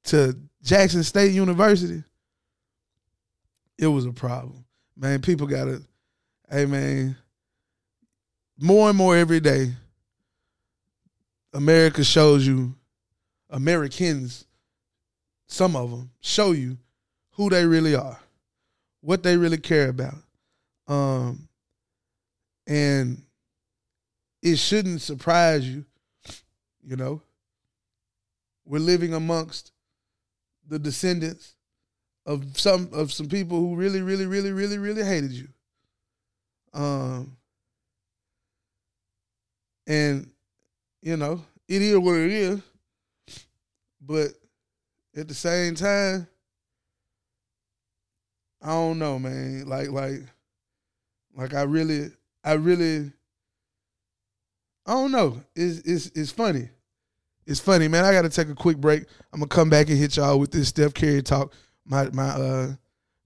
to 0.04 0.38
Jackson 0.62 1.04
State 1.04 1.32
University, 1.32 2.04
it 3.80 3.88
was 3.88 4.06
a 4.06 4.12
problem. 4.12 4.64
Man, 4.96 5.22
people 5.22 5.48
gotta, 5.48 5.82
hey 6.50 6.66
man, 6.66 7.16
more 8.60 8.90
and 8.90 8.98
more 8.98 9.18
every 9.18 9.40
day, 9.40 9.72
America 11.54 12.04
shows 12.04 12.46
you, 12.46 12.76
Americans, 13.50 14.46
some 15.48 15.76
of 15.76 15.90
them, 15.90 16.12
show 16.22 16.52
you 16.52 16.78
who 17.32 17.50
they 17.50 17.66
really 17.66 17.96
are, 17.96 18.20
what 19.02 19.24
they 19.24 19.36
really 19.36 19.58
care 19.58 19.90
about. 19.90 20.16
Um, 20.88 21.48
and 22.68 23.22
it 24.42 24.58
shouldn't 24.58 25.02
surprise 25.02 25.68
you. 25.68 25.86
You 26.84 26.96
know, 26.96 27.22
we're 28.66 28.80
living 28.80 29.14
amongst 29.14 29.72
the 30.68 30.80
descendants 30.80 31.56
of 32.26 32.60
some 32.60 32.90
of 32.94 33.12
some 33.12 33.28
people 33.28 33.60
who 33.60 33.76
really, 33.76 34.02
really, 34.02 34.26
really, 34.26 34.52
really, 34.52 34.78
really 34.78 35.04
hated 35.04 35.32
you. 35.32 35.48
Um, 36.74 37.36
and 39.88 40.30
you 41.02 41.18
know, 41.18 41.44
it 41.68 41.82
is 41.82 41.98
what 41.98 42.16
it 42.16 42.32
is. 42.32 42.62
But 44.02 44.32
at 45.16 45.28
the 45.28 45.34
same 45.34 45.76
time, 45.76 46.28
I 48.62 48.70
don't 48.70 49.00
know, 49.00 49.18
man. 49.20 49.66
Like, 49.68 49.90
like, 49.90 50.22
like 51.36 51.54
I 51.54 51.64
really, 51.64 52.12
I 52.44 52.54
really, 52.54 53.12
I 54.92 54.96
don't 54.96 55.14
know. 55.14 55.42
It's 55.56 55.80
it's 55.86 56.12
it's 56.16 56.32
funny. 56.32 56.68
It's 57.46 57.62
funny, 57.62 57.88
man. 57.88 58.04
I 58.04 58.12
got 58.12 58.24
to 58.24 58.30
take 58.30 58.50
a 58.50 58.54
quick 58.54 58.76
break. 58.76 59.04
I'm 59.32 59.40
gonna 59.40 59.48
come 59.48 59.70
back 59.70 59.88
and 59.88 59.98
hit 59.98 60.18
y'all 60.18 60.38
with 60.38 60.52
this 60.52 60.68
Steph 60.68 60.94
Curry 60.94 61.22
talk. 61.22 61.54
My 61.86 62.10
my 62.10 62.28
uh 62.28 62.72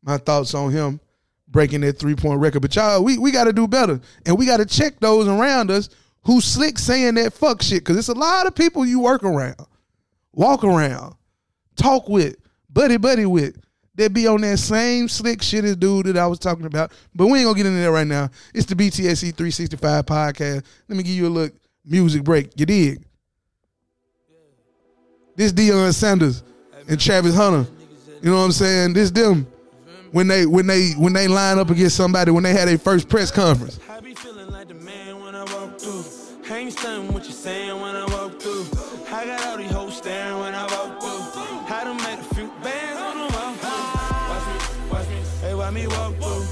my 0.03 0.19
thoughts 0.19 0.53
on 0.53 0.71
him 0.71 0.99
breaking 1.47 1.81
that 1.81 1.97
three 1.97 2.13
point 2.13 2.39
record. 2.39 2.59
But 2.59 2.75
y'all, 2.75 3.03
we 3.03 3.17
we 3.17 3.31
got 3.31 3.45
to 3.45 3.53
do 3.53 3.67
better, 3.67 3.99
and 4.27 4.37
we 4.37 4.45
got 4.45 4.57
to 4.57 4.65
check 4.67 4.99
those 4.99 5.27
around 5.27 5.71
us 5.71 5.89
who 6.21 6.39
slick 6.39 6.77
saying 6.77 7.15
that 7.15 7.33
fuck 7.33 7.63
shit. 7.63 7.79
Because 7.79 7.97
it's 7.97 8.09
a 8.09 8.13
lot 8.13 8.45
of 8.45 8.53
people 8.53 8.85
you 8.85 8.99
work 8.99 9.23
around, 9.23 9.65
walk 10.33 10.63
around, 10.63 11.15
talk 11.75 12.07
with, 12.07 12.35
buddy 12.69 12.97
buddy 12.97 13.25
with. 13.25 13.59
That 13.95 14.13
be 14.13 14.27
on 14.27 14.41
that 14.41 14.57
same 14.57 15.07
slick 15.07 15.41
shit 15.41 15.63
as 15.63 15.77
dude 15.77 16.07
that 16.07 16.17
I 16.17 16.27
was 16.27 16.39
talking 16.39 16.65
about. 16.65 16.91
But 17.13 17.27
we 17.27 17.39
ain't 17.39 17.45
gonna 17.45 17.57
get 17.57 17.65
into 17.65 17.79
that 17.79 17.91
right 17.91 18.07
now. 18.07 18.29
It's 18.53 18.65
the 18.65 18.75
BTSC 18.75 19.35
365 19.35 20.05
podcast. 20.05 20.63
Let 20.87 20.97
me 20.97 21.03
give 21.03 21.13
you 21.13 21.27
a 21.27 21.29
look 21.29 21.53
music 21.85 22.23
break. 22.23 22.51
You 22.59 22.65
dig? 22.65 23.03
This 25.35 25.51
Deion 25.51 25.93
Sanders 25.93 26.43
and 26.87 26.99
Travis 26.99 27.35
Hunter. 27.35 27.69
You 28.21 28.31
know 28.31 28.37
what 28.37 28.43
I'm 28.43 28.51
saying? 28.51 28.93
This 28.93 29.11
them 29.11 29.47
when 30.11 30.27
they 30.27 30.45
when 30.45 30.65
they 30.65 30.91
when 30.91 31.13
they 31.13 31.27
line 31.27 31.59
up 31.59 31.69
against 31.69 31.95
somebody 31.95 32.31
when 32.31 32.43
they 32.43 32.53
had 32.53 32.67
their 32.67 32.77
first 32.77 33.09
press 33.09 33.31
conference. 33.31 33.79
Me, 45.75 45.87
walk 45.87 46.15
through? 46.15 46.45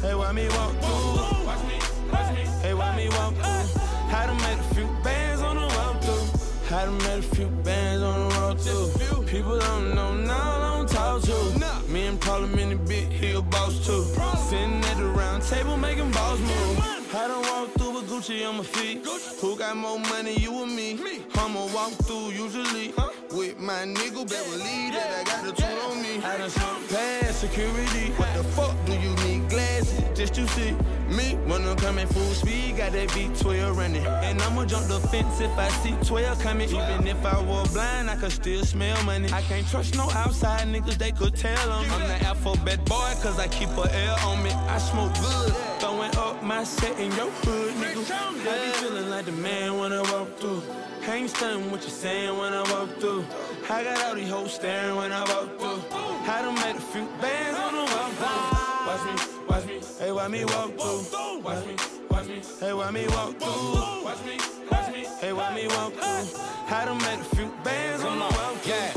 Hey, 0.00 0.14
why 0.14 0.32
me 0.32 0.46
walk 0.48 0.72
through? 0.80 2.14
Hey, 2.62 2.74
why 2.74 2.96
me 2.96 3.08
walk 3.08 3.34
through? 3.34 3.80
I 4.16 4.26
to 4.26 4.34
make 4.46 4.58
a 4.58 4.74
few 4.74 4.88
bands 5.02 5.42
on 5.42 5.56
the 5.56 5.66
walk 5.76 6.00
through. 6.02 6.76
I 6.76 6.84
to 6.84 6.90
make 6.92 7.18
a 7.18 7.34
few 7.34 7.48
bands 7.64 8.02
on 8.04 8.28
the 8.28 8.36
walk 8.38 8.58
through. 8.58 9.24
People 9.26 9.58
don't 9.58 9.94
know 9.94 10.14
now, 10.14 10.50
I 10.56 10.76
don't 10.76 10.88
talk 10.88 11.22
to. 11.22 11.90
Me 11.90 12.06
and 12.06 12.20
Problem 12.20 12.56
in 12.58 12.70
the 12.70 12.76
bit, 12.76 13.08
he 13.08 13.32
a 13.32 13.42
boss 13.42 13.84
too. 13.84 14.04
Sitting 14.48 14.84
at 14.84 14.96
the 14.96 15.06
round 15.06 15.42
table 15.42 15.76
making 15.76 16.10
balls 16.12 16.40
move. 16.40 16.78
I 17.12 17.26
don't 17.28 17.46
walk 17.50 17.72
through 17.72 17.94
with 17.96 18.08
Gucci 18.08 18.48
on 18.48 18.58
my 18.58 18.62
feet. 18.62 19.04
Who 19.40 19.56
got 19.56 19.76
more 19.76 19.98
money, 19.98 20.36
you 20.38 20.54
or 20.54 20.66
me? 20.66 20.98
I'ma 21.34 21.66
walk 21.74 21.92
through 22.06 22.30
usually 22.30 22.94
with 23.36 23.58
my 23.58 23.84
nigga 23.84 24.28
Beverly 24.28 24.90
that 24.94 25.10
I 25.18 25.24
got 25.24 25.44
the 25.44 25.52
tool 25.52 25.90
on 25.90 26.02
me. 26.02 26.22
I 26.22 26.38
done 26.38 26.50
snuck 26.50 26.88
past 26.88 27.40
security. 27.40 28.12
What 28.12 28.32
the 28.34 28.44
fuck 28.44 28.74
do 28.86 28.92
you 28.92 29.14
need 29.26 29.48
glasses 29.50 30.02
just 30.16 30.34
to 30.34 30.46
see 30.48 30.72
me? 31.08 31.34
When 31.46 31.66
I'm 31.66 31.76
coming 31.76 32.06
full 32.06 32.32
speed, 32.34 32.76
got 32.76 32.92
that 32.92 33.08
V12 33.08 33.76
running. 33.76 34.06
And 34.06 34.40
I'ma 34.42 34.64
jump 34.66 34.86
the 34.86 35.00
fence 35.00 35.40
if 35.40 35.50
I 35.58 35.68
see 35.82 35.96
12 36.06 36.40
coming. 36.40 36.68
Even 36.68 37.06
if 37.06 37.24
I 37.24 37.40
were 37.40 37.64
blind, 37.72 38.08
I 38.08 38.16
could 38.16 38.32
still 38.32 38.64
smell 38.64 39.02
money. 39.04 39.28
I 39.32 39.42
can't 39.42 39.66
trust 39.68 39.96
no 39.96 40.08
outside 40.10 40.68
niggas, 40.68 40.98
they 40.98 41.10
could 41.12 41.34
tell 41.34 41.72
on 41.72 41.84
me. 41.88 41.94
I'm 41.94 42.08
the 42.08 42.26
alphabet 42.26 42.84
boy, 42.84 43.12
cause 43.22 43.38
I 43.38 43.48
keep 43.48 43.70
a 43.70 44.06
L 44.06 44.16
on 44.28 44.42
me. 44.44 44.50
I 44.50 44.78
smoke 44.78 45.12
good, 45.14 45.52
throwing 45.80 46.14
up 46.16 46.42
my 46.42 46.62
set 46.62 46.98
in 47.00 47.10
your 47.12 47.30
hood, 47.30 47.74
nigga. 47.74 48.46
I 48.46 48.66
be 48.66 48.72
feeling 48.78 49.10
like 49.10 49.24
the 49.26 49.32
man 49.32 49.78
when 49.78 49.92
I 49.92 50.02
walk 50.12 50.38
through. 50.38 50.62
Ain't 51.06 51.28
stunning 51.30 51.70
what 51.70 51.84
you 51.84 51.90
saying 51.90 52.36
when 52.38 52.52
I 52.52 52.62
walk 52.72 52.88
through. 52.98 53.24
I 53.68 53.84
got 53.84 54.02
all 54.04 54.14
these 54.14 54.30
hoes 54.30 54.54
staring 54.54 54.96
when 54.96 55.12
I 55.12 55.20
walk 55.20 55.58
through. 55.58 55.82
I 55.92 56.42
done 56.42 56.54
made 56.54 56.76
a 56.76 56.80
few 56.80 57.06
bands 57.20 57.58
on 57.60 57.72
the 57.72 57.82
walk 57.94 58.12
through. 58.18 58.84
Watch 58.88 59.04
me, 59.04 59.46
watch 59.48 59.66
me, 59.66 59.80
hey, 59.98 60.12
why 60.12 60.28
me 60.28 60.44
walk 60.44 60.70
through? 60.78 61.40
Watch 61.40 61.66
me, 61.66 61.76
watch 62.10 62.26
me, 62.26 62.42
hey, 62.58 62.72
why 62.72 62.90
me 62.90 63.06
walk 63.08 63.38
through? 63.38 64.04
Watch 64.04 64.24
me, 64.24 64.38
watch 64.70 64.92
me, 64.92 65.06
hey, 65.20 65.32
why 65.32 65.54
me 65.54 65.66
walk 65.68 65.92
through? 65.92 66.40
I 66.74 66.84
done 66.86 66.98
made 66.98 67.20
a 67.20 67.36
few 67.36 67.52
bands 67.62 68.02
on 68.02 68.18
the 68.18 68.24
walk 68.24 68.56
through. 68.62 68.72
Yeah. 68.72 68.92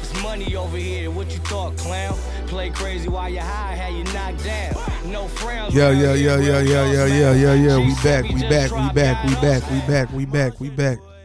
It's 0.00 0.22
money 0.22 0.54
over 0.54 0.76
here. 0.76 1.10
What 1.10 1.30
you 1.32 1.38
thought, 1.38 1.76
clown? 1.76 2.16
Play 2.46 2.70
crazy 2.70 3.08
while 3.08 3.28
you 3.28 3.40
high, 3.40 3.76
how 3.76 3.88
you 3.88 4.04
knocked 4.14 4.44
down. 4.44 4.74
No 5.10 5.26
frowns. 5.26 5.74
Yeah, 5.74 5.88
around 5.88 5.98
yeah, 5.98 6.14
here, 6.14 6.16
yeah, 6.16 6.38
yeah, 6.38 6.58
real 6.60 6.68
yeah, 6.68 6.84
girls 6.84 6.94
yeah, 6.94 7.06
yeah, 7.06 7.32
yeah, 7.34 7.54
yeah. 7.54 7.76
We 7.78 7.88
She 7.90 7.94
back, 7.94 8.02
said 8.02 8.24
we 8.24 8.40
back, 8.42 8.70
we 8.70 8.94
back, 8.94 9.24
we 9.24 9.34
back, 9.34 9.70
we 9.70 9.80
back, 9.80 10.12
we 10.12 10.24
back, 10.24 10.60
we 10.60 10.70
back. 10.70 11.17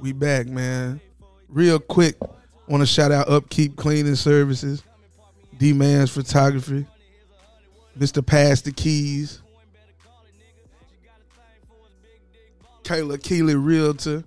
We 0.00 0.12
back, 0.12 0.46
man. 0.46 1.00
Real 1.48 1.78
quick, 1.78 2.16
want 2.68 2.82
to 2.82 2.86
shout 2.86 3.12
out 3.12 3.28
Upkeep 3.28 3.76
Cleaning 3.76 4.14
Services, 4.14 4.82
D 5.58 5.72
Man's 5.72 6.10
Photography, 6.10 6.86
Mr. 7.98 8.24
Pass 8.24 8.60
the 8.60 8.72
Keys, 8.72 9.42
Kayla 12.84 13.22
Keeley 13.22 13.54
Realtor, 13.54 14.24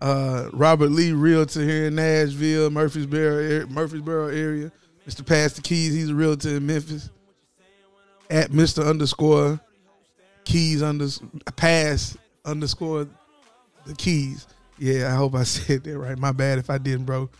uh, 0.00 0.48
Robert 0.52 0.90
Lee 0.90 1.12
Realtor 1.12 1.62
here 1.62 1.86
in 1.86 1.94
Nashville, 1.94 2.70
Murfreesboro, 2.70 3.66
Murfreesboro 3.66 4.28
area. 4.28 4.72
Mr. 5.06 5.26
Pass 5.26 5.54
the 5.54 5.62
Keys, 5.62 5.94
he's 5.94 6.10
a 6.10 6.14
realtor 6.14 6.56
in 6.56 6.66
Memphis. 6.66 7.10
At 8.30 8.50
Mr. 8.50 8.88
underscore 8.88 9.60
Keys 10.44 10.82
under 10.82 11.06
pass 11.56 12.16
underscore 12.44 13.06
the 13.86 13.94
keys. 13.94 14.46
Yeah, 14.82 15.12
I 15.12 15.14
hope 15.14 15.36
I 15.36 15.42
said 15.44 15.84
that 15.84 15.96
right. 15.96 16.18
My 16.18 16.32
bad 16.32 16.58
if 16.58 16.68
I 16.68 16.76
didn't, 16.76 17.04
bro. 17.04 17.30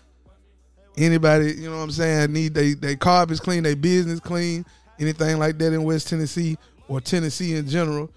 Anybody, 0.96 1.55
you 1.55 1.68
know 1.68 1.78
what 1.78 1.83
I'm 1.83 1.90
saying, 1.90 2.33
need 2.33 2.55
they 2.55 2.74
they 2.74 2.94
carpets 2.94 3.40
clean, 3.40 3.64
they 3.64 3.74
business 3.74 4.20
clean, 4.20 4.64
anything 5.00 5.40
like 5.40 5.59
that 5.59 5.72
in 5.72 5.83
West 5.83 6.09
Tennessee 6.09 6.57
or 6.87 7.00
Tennessee 7.00 7.57
in 7.57 7.66
general, 7.66 8.12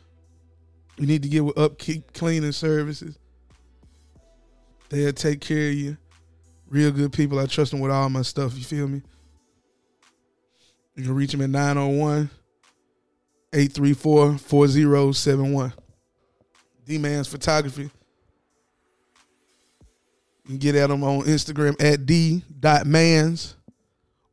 you 0.98 1.08
need 1.08 1.24
to 1.24 1.30
get 1.30 1.44
with 1.44 1.58
Upkeep 1.58 2.14
Cleaning 2.14 2.52
Services. 2.52 3.18
They'll 4.90 5.12
take 5.12 5.42
care 5.42 5.70
of 5.70 5.74
you. 5.74 5.98
Real 6.70 6.92
good 6.92 7.12
people. 7.12 7.40
I 7.40 7.48
trust 7.48 7.72
them 7.72 7.80
with 7.80 7.92
all 7.92 8.10
my 8.10 8.22
stuff. 8.22 8.56
You 8.56 8.64
feel 8.64 8.88
me? 8.88 9.02
You 10.96 11.04
can 11.04 11.16
reach 11.16 11.32
them 11.32 11.42
at 11.42 11.50
901 11.50 12.30
834 13.54 14.38
4071. 14.38 15.74
D 16.86 16.98
Man's 17.00 17.28
Photography. 17.28 17.90
You 20.46 20.50
can 20.50 20.58
get 20.60 20.76
at 20.76 20.90
them 20.90 21.04
on 21.04 21.24
Instagram 21.24 21.82
at 21.82 22.06
d.mans 22.06 23.56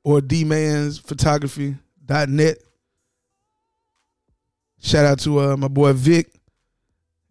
or 0.05 0.21
dmansphotography.net. 0.21 2.59
Shout 4.83 5.07
out 5.07 5.21
to 5.21 5.41
uh, 5.41 5.57
my 5.57 5.69
boy 5.69 5.95
Vic. 5.95 6.31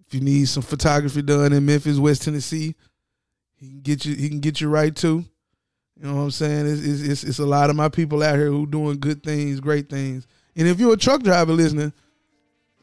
If 0.08 0.16
you 0.16 0.22
need 0.22 0.48
some 0.48 0.64
photography 0.64 1.22
done 1.22 1.54
in 1.54 1.64
Memphis, 1.64 2.00
West 2.00 2.24
Tennessee, 2.24 2.74
he 3.56 3.68
can 3.68 3.82
get 3.82 4.04
you. 4.04 4.16
He 4.16 4.30
can 4.30 4.40
get 4.40 4.60
you 4.60 4.70
right 4.70 4.96
too. 4.96 5.26
You 6.00 6.08
know 6.08 6.16
what 6.16 6.22
I'm 6.24 6.32
saying? 6.32 6.66
It's, 6.66 6.82
it's, 6.82 7.02
it's, 7.02 7.24
it's 7.24 7.40
a 7.40 7.46
lot 7.46 7.70
of 7.70 7.76
my 7.76 7.88
people 7.88 8.24
out 8.24 8.36
here 8.36 8.48
who 8.48 8.66
doing 8.66 9.00
good 9.00 9.22
things, 9.22 9.60
great 9.60 9.90
things. 9.90 10.26
And 10.56 10.68
if 10.68 10.80
you're 10.80 10.94
a 10.94 10.98
truck 10.98 11.22
driver 11.22 11.54
listening 11.54 11.94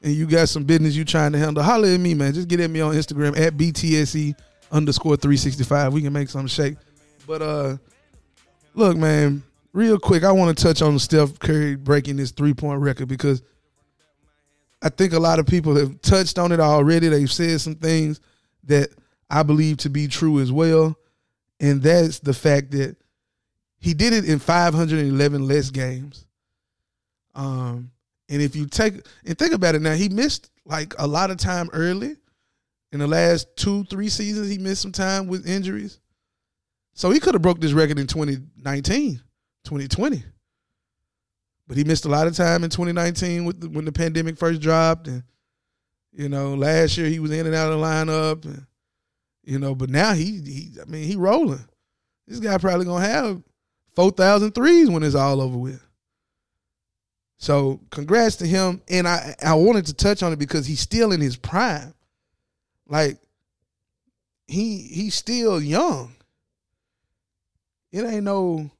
and 0.00 0.14
you 0.14 0.26
got 0.26 0.48
some 0.48 0.62
business 0.62 0.94
you 0.94 1.04
trying 1.04 1.32
to 1.32 1.38
handle, 1.38 1.64
holler 1.64 1.88
at 1.88 1.98
me, 1.98 2.14
man. 2.14 2.34
Just 2.34 2.46
get 2.46 2.60
at 2.60 2.70
me 2.70 2.80
on 2.80 2.94
Instagram 2.94 3.36
at 3.36 3.56
BTSE 3.56 4.36
underscore 4.70 5.16
365. 5.16 5.92
We 5.92 6.02
can 6.02 6.12
make 6.12 6.28
something 6.28 6.48
shake. 6.48 6.76
But 7.26 7.42
uh 7.42 7.76
look, 8.74 8.96
man, 8.96 9.42
real 9.72 9.98
quick, 9.98 10.24
I 10.24 10.32
want 10.32 10.56
to 10.56 10.62
touch 10.62 10.82
on 10.82 10.98
Steph 10.98 11.38
Curry 11.38 11.76
breaking 11.76 12.16
this 12.16 12.30
three 12.30 12.54
point 12.54 12.80
record 12.80 13.08
because 13.08 13.42
I 14.82 14.88
think 14.88 15.12
a 15.12 15.18
lot 15.18 15.38
of 15.38 15.46
people 15.46 15.74
have 15.76 16.00
touched 16.02 16.38
on 16.38 16.52
it 16.52 16.60
already. 16.60 17.08
They've 17.08 17.30
said 17.30 17.60
some 17.60 17.74
things 17.74 18.20
that 18.64 18.90
I 19.28 19.42
believe 19.42 19.78
to 19.78 19.90
be 19.90 20.06
true 20.06 20.40
as 20.40 20.52
well. 20.52 20.96
And 21.60 21.82
that's 21.82 22.20
the 22.20 22.34
fact 22.34 22.70
that 22.72 22.96
he 23.80 23.94
did 23.94 24.12
it 24.12 24.24
in 24.24 24.38
511 24.38 25.46
less 25.46 25.70
games. 25.70 26.26
Um, 27.34 27.90
and 28.28 28.42
if 28.42 28.54
you 28.54 28.66
take 28.66 28.94
and 29.24 29.38
think 29.38 29.52
about 29.52 29.74
it 29.74 29.82
now, 29.82 29.94
he 29.94 30.08
missed 30.08 30.50
like 30.64 30.94
a 30.98 31.06
lot 31.06 31.30
of 31.30 31.38
time 31.38 31.70
early. 31.72 32.16
In 32.92 33.00
the 33.00 33.06
last 33.06 33.48
two, 33.56 33.84
three 33.84 34.08
seasons, 34.08 34.48
he 34.48 34.58
missed 34.58 34.82
some 34.82 34.92
time 34.92 35.26
with 35.26 35.46
injuries. 35.46 36.00
So 36.94 37.10
he 37.10 37.20
could 37.20 37.34
have 37.34 37.42
broke 37.42 37.60
this 37.60 37.72
record 37.72 37.98
in 37.98 38.06
2019, 38.06 39.22
2020. 39.64 40.22
But 41.66 41.76
he 41.76 41.84
missed 41.84 42.06
a 42.06 42.08
lot 42.08 42.26
of 42.26 42.34
time 42.34 42.64
in 42.64 42.70
2019 42.70 43.44
with 43.44 43.60
the, 43.60 43.68
when 43.68 43.84
the 43.84 43.92
pandemic 43.92 44.38
first 44.38 44.60
dropped, 44.60 45.06
and 45.06 45.22
You 46.12 46.28
know, 46.28 46.54
last 46.54 46.96
year 46.96 47.08
he 47.08 47.18
was 47.18 47.30
in 47.30 47.46
and 47.46 47.54
out 47.54 47.70
of 47.70 47.78
the 47.78 47.84
lineup, 47.84 48.44
and, 48.46 48.66
you 49.44 49.58
know, 49.58 49.74
but 49.74 49.90
now 49.90 50.14
he, 50.14 50.40
he 50.40 50.70
I 50.80 50.86
mean, 50.86 51.04
he 51.04 51.14
rolling. 51.14 51.64
This 52.26 52.40
guy 52.40 52.56
probably 52.58 52.86
gonna 52.86 53.06
have 53.06 53.42
4,000 53.94 54.52
threes 54.52 54.88
when 54.88 55.02
it's 55.02 55.14
all 55.14 55.40
over 55.40 55.58
with. 55.58 55.82
So 57.38 57.80
congrats 57.90 58.36
to 58.36 58.46
him. 58.46 58.82
And 58.88 59.06
I, 59.06 59.34
I 59.42 59.54
wanted 59.54 59.86
to 59.86 59.94
touch 59.94 60.22
on 60.22 60.32
it 60.32 60.38
because 60.38 60.66
he's 60.66 60.80
still 60.80 61.12
in 61.12 61.20
his 61.20 61.36
prime. 61.36 61.94
Like 62.88 63.18
he 64.46 64.78
he's 64.78 65.14
still 65.14 65.60
young. 65.60 66.14
It 67.92 68.04
ain't 68.04 68.24
no, 68.24 68.70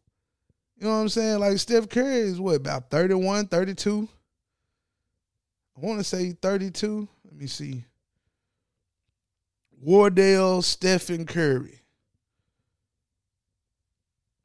you 0.76 0.86
know 0.86 0.90
what 0.90 0.96
I'm 0.96 1.08
saying? 1.08 1.38
Like 1.38 1.58
Steph 1.58 1.88
Curry 1.88 2.20
is 2.20 2.40
what, 2.40 2.56
about 2.56 2.90
31, 2.90 3.46
32? 3.46 4.08
I 5.76 5.86
want 5.86 5.98
to 5.98 6.04
say 6.04 6.32
32. 6.32 7.08
Let 7.24 7.34
me 7.34 7.46
see. 7.46 7.84
Wardell, 9.80 10.60
Stephen 10.62 11.24
Curry. 11.24 11.80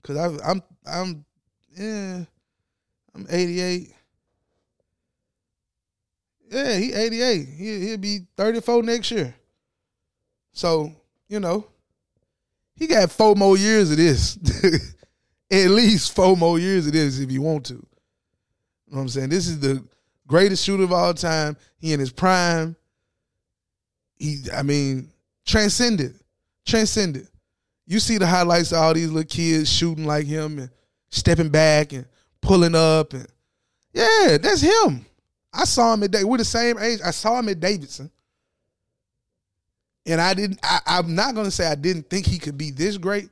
Cause 0.04 0.18
I, 0.18 0.52
I'm 0.52 0.62
I'm 0.86 1.26
yeah 1.76 2.26
I'm 3.16 3.26
88. 3.30 3.94
Yeah, 6.52 6.78
he 6.78 6.94
88. 6.94 7.48
He 7.48 7.88
he'll 7.88 7.98
be 7.98 8.28
34 8.36 8.84
next 8.84 9.12
year. 9.12 9.34
So 10.54 10.92
you 11.28 11.40
know, 11.40 11.66
he 12.76 12.88
got 12.88 13.12
four 13.12 13.36
more 13.36 13.58
years 13.58 13.92
of 13.92 13.98
this. 13.98 14.38
At 15.52 15.70
least 15.70 16.16
four 16.16 16.36
more 16.36 16.58
years 16.58 16.88
of 16.88 16.94
this 16.94 17.20
if 17.20 17.32
you 17.32 17.42
want 17.42 17.66
to. 17.66 17.74
You 17.74 17.80
know 18.88 18.98
what 18.98 19.02
I'm 19.02 19.10
saying? 19.10 19.30
This 19.30 19.48
is 19.48 19.60
the 19.60 19.84
greatest 20.28 20.64
shooter 20.64 20.84
of 20.84 20.92
all 20.92 21.14
time. 21.14 21.58
He 21.78 21.94
in 21.94 22.00
his 22.00 22.12
prime. 22.12 22.76
He, 24.16 24.44
I 24.54 24.64
mean, 24.64 25.10
transcended. 25.46 26.16
Transcended. 26.66 27.28
You 27.86 28.00
see 28.00 28.18
the 28.18 28.26
highlights 28.26 28.72
of 28.72 28.80
all 28.80 28.94
these 28.94 29.10
little 29.10 29.28
kids 29.28 29.72
shooting 29.72 30.06
like 30.06 30.26
him 30.26 30.60
and 30.60 30.70
stepping 31.10 31.50
back 31.50 31.94
and 31.94 32.06
pulling 32.42 32.76
up 32.76 33.14
and 33.14 33.28
yeah, 33.94 34.38
that's 34.42 34.62
him. 34.62 35.06
I 35.54 35.66
saw 35.66 35.94
him 35.94 36.04
at 36.04 36.24
we're 36.24 36.38
the 36.38 36.46
same 36.46 36.80
age. 36.80 37.00
I 37.06 37.12
saw 37.12 37.38
him 37.38 37.50
at 37.50 37.60
Davidson. 37.60 38.10
And 40.06 40.20
I 40.20 40.34
didn't 40.34 40.60
I, 40.64 40.80
I'm 40.86 41.16
not 41.16 41.36
gonna 41.36 41.52
say 41.52 41.66
I 41.66 41.76
didn't 41.76 42.10
think 42.10 42.26
he 42.26 42.40
could 42.40 42.58
be 42.58 42.72
this 42.72 42.98
great. 42.98 43.30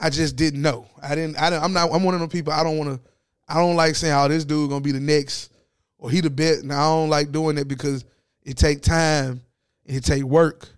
I 0.00 0.10
just 0.10 0.36
didn't 0.36 0.62
know. 0.62 0.86
I 1.02 1.14
didn't 1.14 1.36
I 1.36 1.56
I'm 1.56 1.72
not 1.72 1.92
I'm 1.92 2.02
one 2.02 2.14
of 2.14 2.20
those 2.20 2.30
people 2.30 2.52
I 2.52 2.62
don't 2.64 2.78
wanna 2.78 3.00
I 3.46 3.56
don't 3.56 3.76
like 3.76 3.94
saying, 3.94 4.14
oh, 4.14 4.28
this 4.28 4.44
dude 4.44 4.70
gonna 4.70 4.80
be 4.80 4.92
the 4.92 5.00
next 5.00 5.50
or 5.98 6.10
he 6.10 6.20
the 6.20 6.30
best. 6.30 6.62
And 6.62 6.72
I 6.72 6.84
don't 6.84 7.08
like 7.08 7.32
doing 7.32 7.58
it 7.58 7.68
because 7.68 8.04
it 8.42 8.56
take 8.56 8.82
time, 8.82 9.42
it 9.84 10.04
take 10.04 10.24
work. 10.24 10.68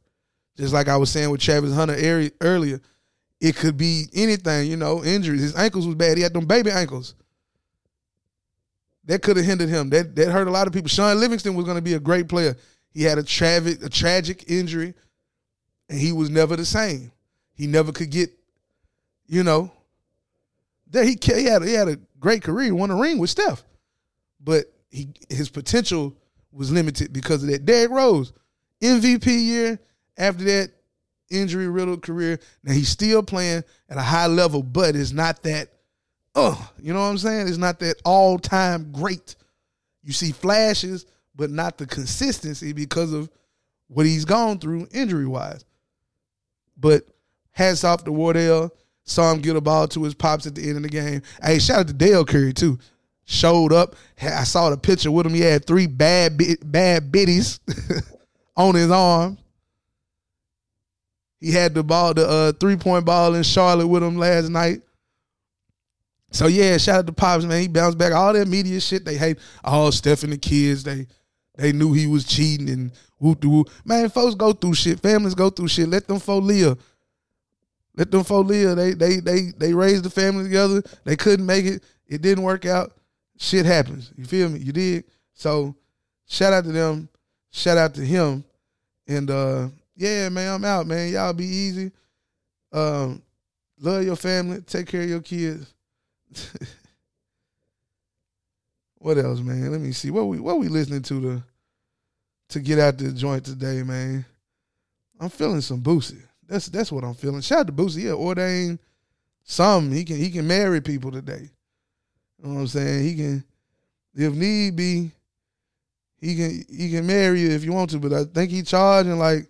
Just 0.57 0.73
like 0.73 0.89
I 0.89 0.97
was 0.97 1.11
saying 1.11 1.31
with 1.31 1.41
Travis 1.41 1.75
Hunter 1.75 1.97
earlier, 2.41 2.81
it 3.41 3.57
could 3.57 3.77
be 3.77 4.07
anything, 4.15 4.71
you 4.71 4.77
know, 4.77 5.05
injuries. 5.05 5.43
His 5.43 5.57
ankles 5.57 5.87
was 5.87 5.95
bad. 5.95 6.17
He 6.17 6.23
had 6.23 6.33
them 6.33 6.47
baby 6.47 6.71
ankles. 6.71 7.15
That 9.05 9.23
could 9.23 9.37
have 9.37 9.47
hindered 9.47 9.69
him. 9.69 9.91
That 9.91 10.17
that 10.17 10.31
hurt 10.31 10.49
a 10.49 10.51
lot 10.51 10.67
of 10.67 10.73
people. 10.73 10.89
Shaun 10.89 11.21
Livingston 11.21 11.55
was 11.55 11.65
going 11.65 11.77
to 11.77 11.83
be 11.83 11.95
a 11.95 12.01
great 12.01 12.29
player. 12.29 12.57
He 12.97 13.03
had 13.03 13.19
a 13.19 13.23
tragic 13.23 13.83
a 13.83 13.91
tragic 13.91 14.45
injury, 14.49 14.95
and 15.91 16.01
he 16.01 16.13
was 16.13 16.31
never 16.31 16.57
the 16.57 16.65
same. 16.65 17.13
He 17.53 17.67
never 17.67 17.93
could 17.93 18.09
get, 18.09 18.31
you 19.27 19.45
know. 19.45 19.71
That 20.93 21.05
he 21.05 21.19
he 21.23 21.45
had 21.45 21.63
he 21.63 21.75
had 21.75 21.89
a 21.89 21.99
great 22.19 22.43
career, 22.43 22.75
won 22.75 22.91
a 22.91 22.97
ring 22.97 23.19
with 23.19 23.29
Steph, 23.29 23.63
but 24.41 24.73
he 24.89 25.11
his 25.29 25.51
potential 25.51 26.17
was 26.51 26.73
limited 26.73 27.13
because 27.13 27.43
of 27.43 27.51
that. 27.51 27.67
Derrick 27.67 27.91
Rose, 27.91 28.33
MVP 28.83 29.27
year, 29.27 29.79
after 30.17 30.45
that 30.45 30.71
injury 31.29 31.69
riddled 31.69 32.01
career. 32.01 32.41
Now 32.65 32.73
he's 32.73 32.89
still 32.89 33.23
playing 33.23 33.63
at 33.91 33.99
a 33.99 34.03
high 34.03 34.27
level, 34.27 34.63
but 34.63 34.97
it's 34.97 35.13
not 35.13 35.43
that, 35.43 35.69
oh, 36.35 36.71
you 36.81 36.95
know 36.95 37.01
what 37.01 37.09
I'm 37.09 37.19
saying? 37.19 37.47
It's 37.47 37.59
not 37.59 37.79
that 37.81 38.01
all 38.07 38.39
time 38.39 38.91
great. 38.91 39.37
You 40.03 40.15
see 40.15 40.33
flashes, 40.33 41.05
but 41.37 41.51
not 41.51 41.79
the 41.79 41.87
consistency 41.87 42.73
because 42.73 43.13
of 43.13 43.31
what 43.89 44.07
he's 44.07 44.25
gone 44.25 44.59
through 44.59 44.89
injury 44.93 45.27
wise. 45.27 45.65
But 46.77 47.05
hats 47.53 47.85
off 47.85 48.05
to 48.05 48.13
Wardell. 48.13 48.73
Saw 49.05 49.33
him 49.33 49.41
get 49.41 49.57
a 49.57 49.61
ball 49.61 49.87
to 49.89 50.03
his 50.03 50.15
pops 50.15 50.47
at 50.47 50.57
the 50.57 50.67
end 50.67 50.79
of 50.79 50.83
the 50.83 50.89
game. 50.89 51.23
Hey, 51.43 51.61
shout 51.61 51.81
out 51.81 51.89
to 51.89 51.95
Dell 51.95 52.25
Curry 52.25 52.53
too. 52.53 52.79
Showed 53.25 53.73
up. 53.73 53.95
I 54.21 54.45
saw 54.45 54.71
the 54.71 54.77
picture 54.77 55.11
with 55.11 55.27
him. 55.27 55.35
He 55.35 55.41
had 55.41 55.65
three 55.65 55.87
bad 55.87 56.41
bad 56.65 57.13
biddies 57.13 57.61
on 58.57 58.75
his 58.75 58.91
arm. 58.91 59.39
He 61.41 61.53
had 61.53 61.75
the 61.75 61.85
ball, 61.85 62.15
the 62.15 62.27
uh, 62.29 62.53
three 62.53 62.77
point 62.77 63.05
ball 63.05 63.35
in 63.35 63.43
Charlotte 63.43 63.87
with 63.87 64.03
him 64.03 64.17
last 64.17 64.49
night. 64.49 64.83
So 66.33 66.49
yeah, 66.49 66.77
shout 66.77 66.97
out 66.97 67.07
to 67.07 67.13
Pops, 67.13 67.45
man. 67.45 67.61
He 67.61 67.69
bounced 67.69 67.99
back. 67.99 68.13
All 68.13 68.33
that 68.33 68.49
media 68.49 68.81
shit 68.81 69.05
they 69.05 69.17
hate. 69.17 69.39
All 69.65 69.93
Steph 69.93 70.23
and 70.25 70.33
the 70.33 70.39
kids, 70.39 70.83
they 70.83 71.07
they 71.57 71.73
knew 71.73 71.93
he 71.93 72.07
was 72.07 72.25
cheating 72.25 72.69
and 72.69 72.93
whoop 73.19 73.41
de. 73.41 73.65
Man, 73.85 74.09
folks 74.11 74.35
go 74.35 74.53
through 74.53 74.75
shit. 74.75 75.01
Families 75.01 75.35
go 75.35 75.51
through 75.51 75.69
shit. 75.69 75.89
Let 75.89 76.07
them 76.07 76.19
folk 76.19 76.45
live. 76.45 76.79
Let 77.97 78.11
them 78.11 78.25
folk 78.25 78.47
live. 78.47 78.77
They 78.77 78.93
they 78.93 79.21
they 79.21 79.53
they 79.57 79.75
raised 79.75 80.05
the 80.05 80.11
family 80.11 80.45
together. 80.45 80.83
They 81.05 81.17
couldn't 81.17 81.47
make 81.47 81.65
it. 81.65 81.83
It 82.07 82.23
didn't 82.23 82.45
work 82.45 82.67
out. 82.67 82.93
Shit 83.39 83.67
happens. 83.67 84.13
You 84.17 84.25
feel 84.25 84.49
me? 84.49 84.61
You 84.61 84.73
did. 84.73 85.05
So 85.33 85.75
shout 86.27 86.53
out 86.53 86.65
to 86.65 86.73
them. 86.73 87.09
Shout 87.51 87.79
out 87.79 87.95
to 87.95 88.03
him. 88.03 88.45
And 89.09 89.31
uh 89.31 89.69
yeah, 89.97 90.29
man, 90.29 90.55
I'm 90.55 90.65
out, 90.65 90.87
man. 90.87 91.11
Y'all 91.11 91.33
be 91.33 91.47
easy. 91.47 91.91
Um, 92.71 93.23
love 93.81 94.05
your 94.05 94.17
family. 94.17 94.61
Take 94.61 94.89
care 94.89 95.03
of 95.03 95.09
your 95.09 95.23
kids. 95.23 95.73
what 99.07 99.19
else, 99.19 99.39
man? 99.39 99.71
Let 99.71 99.81
me 99.81 99.93
see. 99.93 100.11
What 100.11 100.27
we 100.27 100.41
what 100.41 100.59
we 100.59 100.67
listening 100.67 101.03
to 101.03 101.21
to 101.21 101.43
to 102.49 102.61
get 102.61 102.81
out 102.81 102.99
the 102.99 103.13
joint 103.13 103.45
today, 103.45 103.85
man? 103.85 104.25
I'm 105.21 105.29
feeling 105.29 105.61
some 105.61 105.81
Boosie. 105.81 106.23
That's 106.49 106.67
that's 106.67 106.91
what 106.91 107.05
I'm 107.05 107.15
feeling. 107.15 107.41
Shout 107.41 107.61
out 107.61 107.67
to 107.69 107.73
Boosie. 107.73 108.03
Yeah, 108.03 108.15
ordained 108.15 108.81
some. 109.45 109.93
He 109.93 110.05
can 110.05 110.17
he 110.17 110.29
can 110.29 110.49
marry 110.49 110.81
people 110.81 111.13
today. 111.13 111.49
You 112.39 112.49
know 112.49 112.55
what 112.55 112.61
I'm 112.63 112.67
saying? 112.67 113.05
He 113.05 113.15
can, 113.15 113.45
if 114.13 114.35
need 114.35 114.75
be, 114.75 115.13
he 116.21 116.35
can 116.35 116.65
he 116.69 116.91
can 116.91 117.07
marry 117.07 117.43
you 117.43 117.51
if 117.51 117.63
you 117.63 117.73
want 117.73 117.91
to. 117.91 118.01
But 118.01 118.13
I 118.13 118.25
think 118.25 118.51
he 118.51 118.65
charging 118.65 119.21
like 119.21 119.47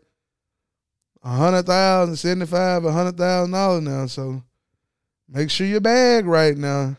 a 1.23 1.31
hundred 1.31 1.65
thousand, 1.65 2.17
seventy 2.17 2.45
five, 2.45 2.85
a 2.85 2.93
hundred 2.93 3.17
thousand 3.17 3.53
dollars 3.53 3.83
now. 3.83 4.05
So 4.05 4.43
make 5.27 5.49
sure 5.49 5.67
your 5.67 5.81
bag 5.81 6.27
right 6.27 6.59
now. 6.59 6.95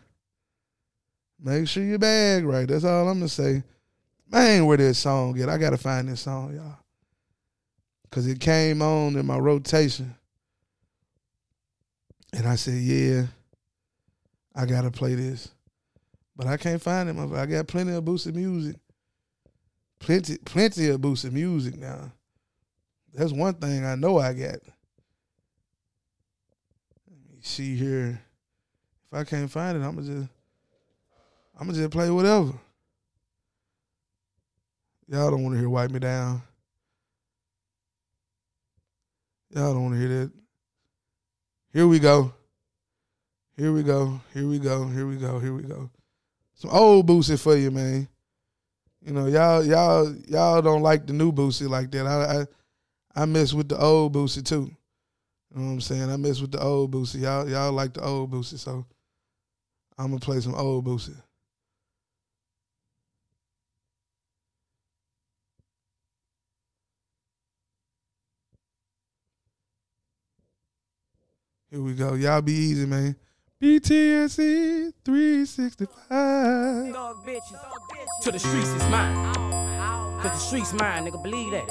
Make 1.40 1.68
sure 1.68 1.84
your 1.84 2.00
bag 2.00 2.46
right. 2.46 2.68
That's 2.68 2.84
all 2.84 3.08
I'm 3.08 3.20
gonna 3.20 3.30
say. 3.30 3.64
Man, 4.30 4.66
where 4.66 4.78
this 4.78 5.00
song 5.00 5.34
get? 5.34 5.50
I 5.50 5.58
gotta 5.58 5.78
find 5.78 6.10
this 6.10 6.22
song, 6.22 6.56
y'all. 6.56 6.78
Cause 8.10 8.26
it 8.28 8.40
came 8.40 8.82
on 8.82 9.16
in 9.16 9.26
my 9.26 9.38
rotation. 9.38 10.16
And 12.34 12.46
I 12.46 12.56
said, 12.56 12.82
yeah, 12.82 13.26
I 14.56 14.66
gotta 14.66 14.92
play 14.92 15.16
this. 15.16 15.50
But 16.36 16.48
I 16.48 16.58
can't 16.58 16.82
find 16.82 17.10
it. 17.10 17.36
I 17.36 17.46
got 17.46 17.68
plenty 17.68 17.94
of 17.94 18.04
Boosie 18.04 18.34
music. 18.34 18.76
Plenty, 20.00 20.38
plenty 20.40 20.90
of 20.90 21.02
Boosie 21.02 21.32
music 21.32 21.78
now. 21.78 22.12
That's 23.14 23.32
one 23.32 23.56
thing 23.56 23.86
I 23.86 23.96
know 23.96 24.20
I 24.20 24.34
got. 24.34 24.60
Let 27.08 27.32
me 27.32 27.40
see 27.42 27.76
here. 27.76 28.22
If 29.08 29.14
I 29.14 29.24
can't 29.24 29.50
find 29.50 29.78
it, 29.78 29.82
I'm 29.82 29.96
gonna 29.96 30.08
just 30.08 30.30
I'm 31.58 31.68
gonna 31.68 31.78
just 31.78 31.92
play 31.92 32.10
whatever. 32.10 32.54
Y'all 35.08 35.32
don't 35.32 35.44
want 35.44 35.56
to 35.56 35.60
hear 35.60 35.70
"Wipe 35.70 35.92
Me 35.92 36.00
Down." 36.00 36.42
Y'all 39.50 39.74
don't 39.74 39.84
want 39.84 39.96
to 39.96 40.00
hear 40.00 40.10
that. 40.10 40.32
Here 41.74 41.88
we 41.88 42.00
go. 42.00 42.34
Here 43.56 43.72
we 43.72 43.82
go. 43.82 44.22
Here 44.34 44.48
we 44.48 44.60
go. 44.60 44.88
Here 44.88 45.08
we 45.08 45.16
go. 45.16 45.40
Here 45.40 45.54
we 45.54 45.64
go. 45.64 45.90
Some 46.54 46.72
old 46.72 47.08
Boosie 47.08 47.40
for 47.40 47.56
you, 47.56 47.72
man. 47.72 48.08
You 49.02 49.14
know, 49.14 49.28
y'all, 49.28 49.64
y'all, 49.64 50.14
y'all 50.28 50.62
don't 50.62 50.82
like 50.82 51.08
the 51.08 51.14
new 51.14 51.32
Boosie 51.32 51.70
like 51.70 51.90
that. 51.92 52.06
I, 52.06 52.42
I 52.42 52.46
I 53.24 53.26
mess 53.26 53.54
with 53.54 53.70
the 53.70 53.80
old 53.80 54.14
Boosie 54.14 54.46
too. 54.46 54.70
You 55.54 55.62
know 55.62 55.68
what 55.68 55.74
I'm 55.74 55.82
saying? 55.82 56.12
I 56.12 56.18
mess 56.18 56.40
with 56.40 56.52
the 56.52 56.62
old 56.62 56.92
Boosie. 56.92 57.22
Y'all, 57.22 57.50
y'all 57.50 57.72
like 57.72 57.94
the 57.94 58.04
old 58.04 58.30
Boosie, 58.32 58.60
so 58.60 58.86
I'm 59.98 60.08
gonna 60.08 60.20
play 60.20 60.40
some 60.40 60.54
old 60.54 60.86
Boosie. 60.86 61.16
Here 71.70 71.82
we 71.82 71.94
go. 71.96 72.14
Y'all 72.14 72.42
be 72.42 72.54
easy, 72.54 72.86
man. 72.86 73.18
BTSE 73.62 74.94
365. 75.04 76.94
To 78.22 78.32
the 78.32 78.40
streets 78.40 78.70
is 78.70 78.84
mine. 78.84 79.34
Cause 80.22 80.32
the 80.32 80.38
streets 80.38 80.72
mine, 80.74 81.06
nigga, 81.06 81.22
believe 81.22 81.52
that. 81.52 81.70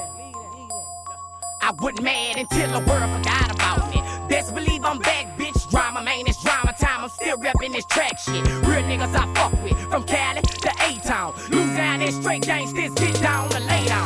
I 1.63 1.73
wasn't 1.81 2.03
mad 2.03 2.37
until 2.37 2.79
the 2.79 2.87
world 2.87 3.11
forgot 3.17 3.55
about 3.55 3.89
me. 3.91 4.03
Best 4.29 4.55
believe 4.55 4.85
I'm 4.85 4.99
back, 4.99 5.35
bitch. 5.39 5.71
Drama, 5.71 6.03
man, 6.03 6.27
it's 6.27 6.43
drama 6.43 6.75
time. 6.79 7.05
I'm 7.05 7.09
still 7.09 7.39
reppin' 7.39 7.73
this 7.73 7.87
track 7.87 8.19
shit. 8.19 8.45
Real 8.69 8.83
niggas 8.83 9.15
I 9.15 9.33
fuck 9.35 9.53
with, 9.63 9.79
from 9.91 10.05
Cali 10.05 10.43
to 10.43 10.71
A-Town. 10.83 11.33
Lose 11.51 11.51
Louisiana 11.51 12.05
is 12.05 12.17
straight 12.17 12.43
gangsters, 12.43 12.93
get 12.95 13.15
down 13.23 13.49
to 13.49 13.61
lay 13.61 13.87
down. 13.87 14.06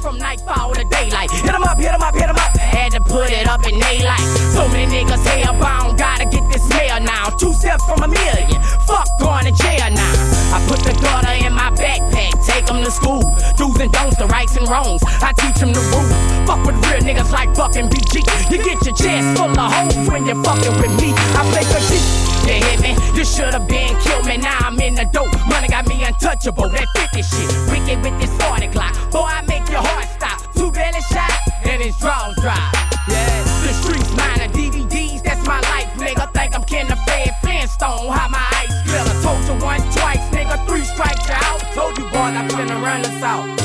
From 0.00 0.18
nightfall 0.18 0.72
to 0.74 0.84
daylight. 0.84 1.30
Hit 1.30 1.54
'em 1.54 1.62
up, 1.62 1.78
hit 1.78 1.92
'em 1.92 2.02
up, 2.02 2.14
hit 2.14 2.28
'em 2.28 2.36
up. 2.36 2.56
Had 2.56 2.92
to 2.92 3.00
put 3.00 3.30
it 3.30 3.46
up 3.48 3.66
in 3.66 3.78
daylight. 3.78 4.26
So 4.54 4.68
many 4.68 4.86
niggas 4.86 5.24
hellbound, 5.24 5.98
gotta 5.98 6.24
get 6.24 6.44
this 6.50 6.66
mail 6.68 7.00
now. 7.00 7.30
Two 7.38 7.52
steps 7.52 7.84
from 7.84 8.02
a 8.02 8.08
million, 8.08 8.60
fuck 8.86 9.08
going 9.18 9.44
to 9.44 9.52
jail 9.52 9.90
now. 9.90 10.14
I 10.54 10.58
put 10.66 10.80
the 10.80 10.94
gutter 11.04 11.34
in 11.44 11.52
my 11.52 11.70
backpack, 11.70 12.32
take 12.46 12.70
'em 12.70 12.82
to 12.84 12.90
school. 12.90 13.22
Do's 13.56 13.80
and 13.80 13.92
don'ts, 13.92 14.16
the 14.16 14.26
rights 14.26 14.56
and 14.56 14.68
wrongs. 14.68 15.02
I 15.22 15.32
teach 15.32 15.62
'em 15.62 15.72
the 15.72 15.80
rules 15.80 16.09
niggas 17.10 17.32
like 17.32 17.54
fucking 17.56 17.88
BG. 17.88 18.22
You 18.50 18.58
get 18.62 18.78
your 18.86 18.94
chest 18.94 19.38
full 19.38 19.50
of 19.50 19.72
holes 19.72 20.08
when 20.08 20.26
you're 20.26 20.42
fucking 20.44 20.74
with 20.78 20.94
me. 21.00 21.10
I 21.34 21.42
play 21.50 21.64
for 21.66 21.82
G. 21.90 21.98
You 22.46 22.62
hit 22.62 22.80
me? 22.80 22.92
You 23.18 23.24
should 23.24 23.52
have 23.54 23.66
been 23.66 23.98
killed 24.00 24.26
me. 24.26 24.36
Now 24.36 24.58
I'm 24.60 24.78
in 24.80 24.94
the 24.94 25.04
dope. 25.12 25.32
Money 25.46 25.68
got 25.68 25.86
me 25.86 26.02
untouchable. 26.04 26.68
That 26.70 26.86
50 26.94 27.22
shit. 27.22 27.50
Wicked 27.70 27.98
with 28.02 28.16
this 28.20 28.30
40 28.42 28.68
clock. 28.68 28.94
Boy, 29.10 29.26
I 29.26 29.42
make 29.42 29.68
your 29.68 29.82
heart 29.82 30.08
stop. 30.08 30.38
Two 30.54 30.70
belly 30.70 31.02
shots 31.10 31.50
and 31.64 31.82
it's 31.82 31.98
draws 31.98 32.34
dry. 32.36 32.58
Yeah. 33.08 33.42
The 33.66 33.72
streets 33.82 34.10
mine 34.14 34.40
are 34.46 34.52
DVDs. 34.54 35.22
That's 35.22 35.44
my 35.46 35.60
life, 35.60 35.90
nigga. 35.98 36.32
Think 36.32 36.54
I'm 36.54 36.64
Ken 36.64 36.86
the 36.86 36.96
Fed 37.06 37.34
Flintstone. 37.42 38.08
How 38.10 38.28
my 38.28 38.44
ice 38.62 38.70
i 38.90 39.22
Told 39.22 39.42
you 39.46 39.64
one 39.64 39.80
twice, 39.92 40.24
nigga. 40.30 40.56
Three 40.66 40.84
strikes 40.84 41.28
out. 41.30 41.60
Told 41.74 41.98
you, 41.98 42.04
boy, 42.10 42.30
I'm 42.38 42.48
finna 42.48 42.80
run 42.82 43.04
us 43.04 43.22
out. 43.22 43.59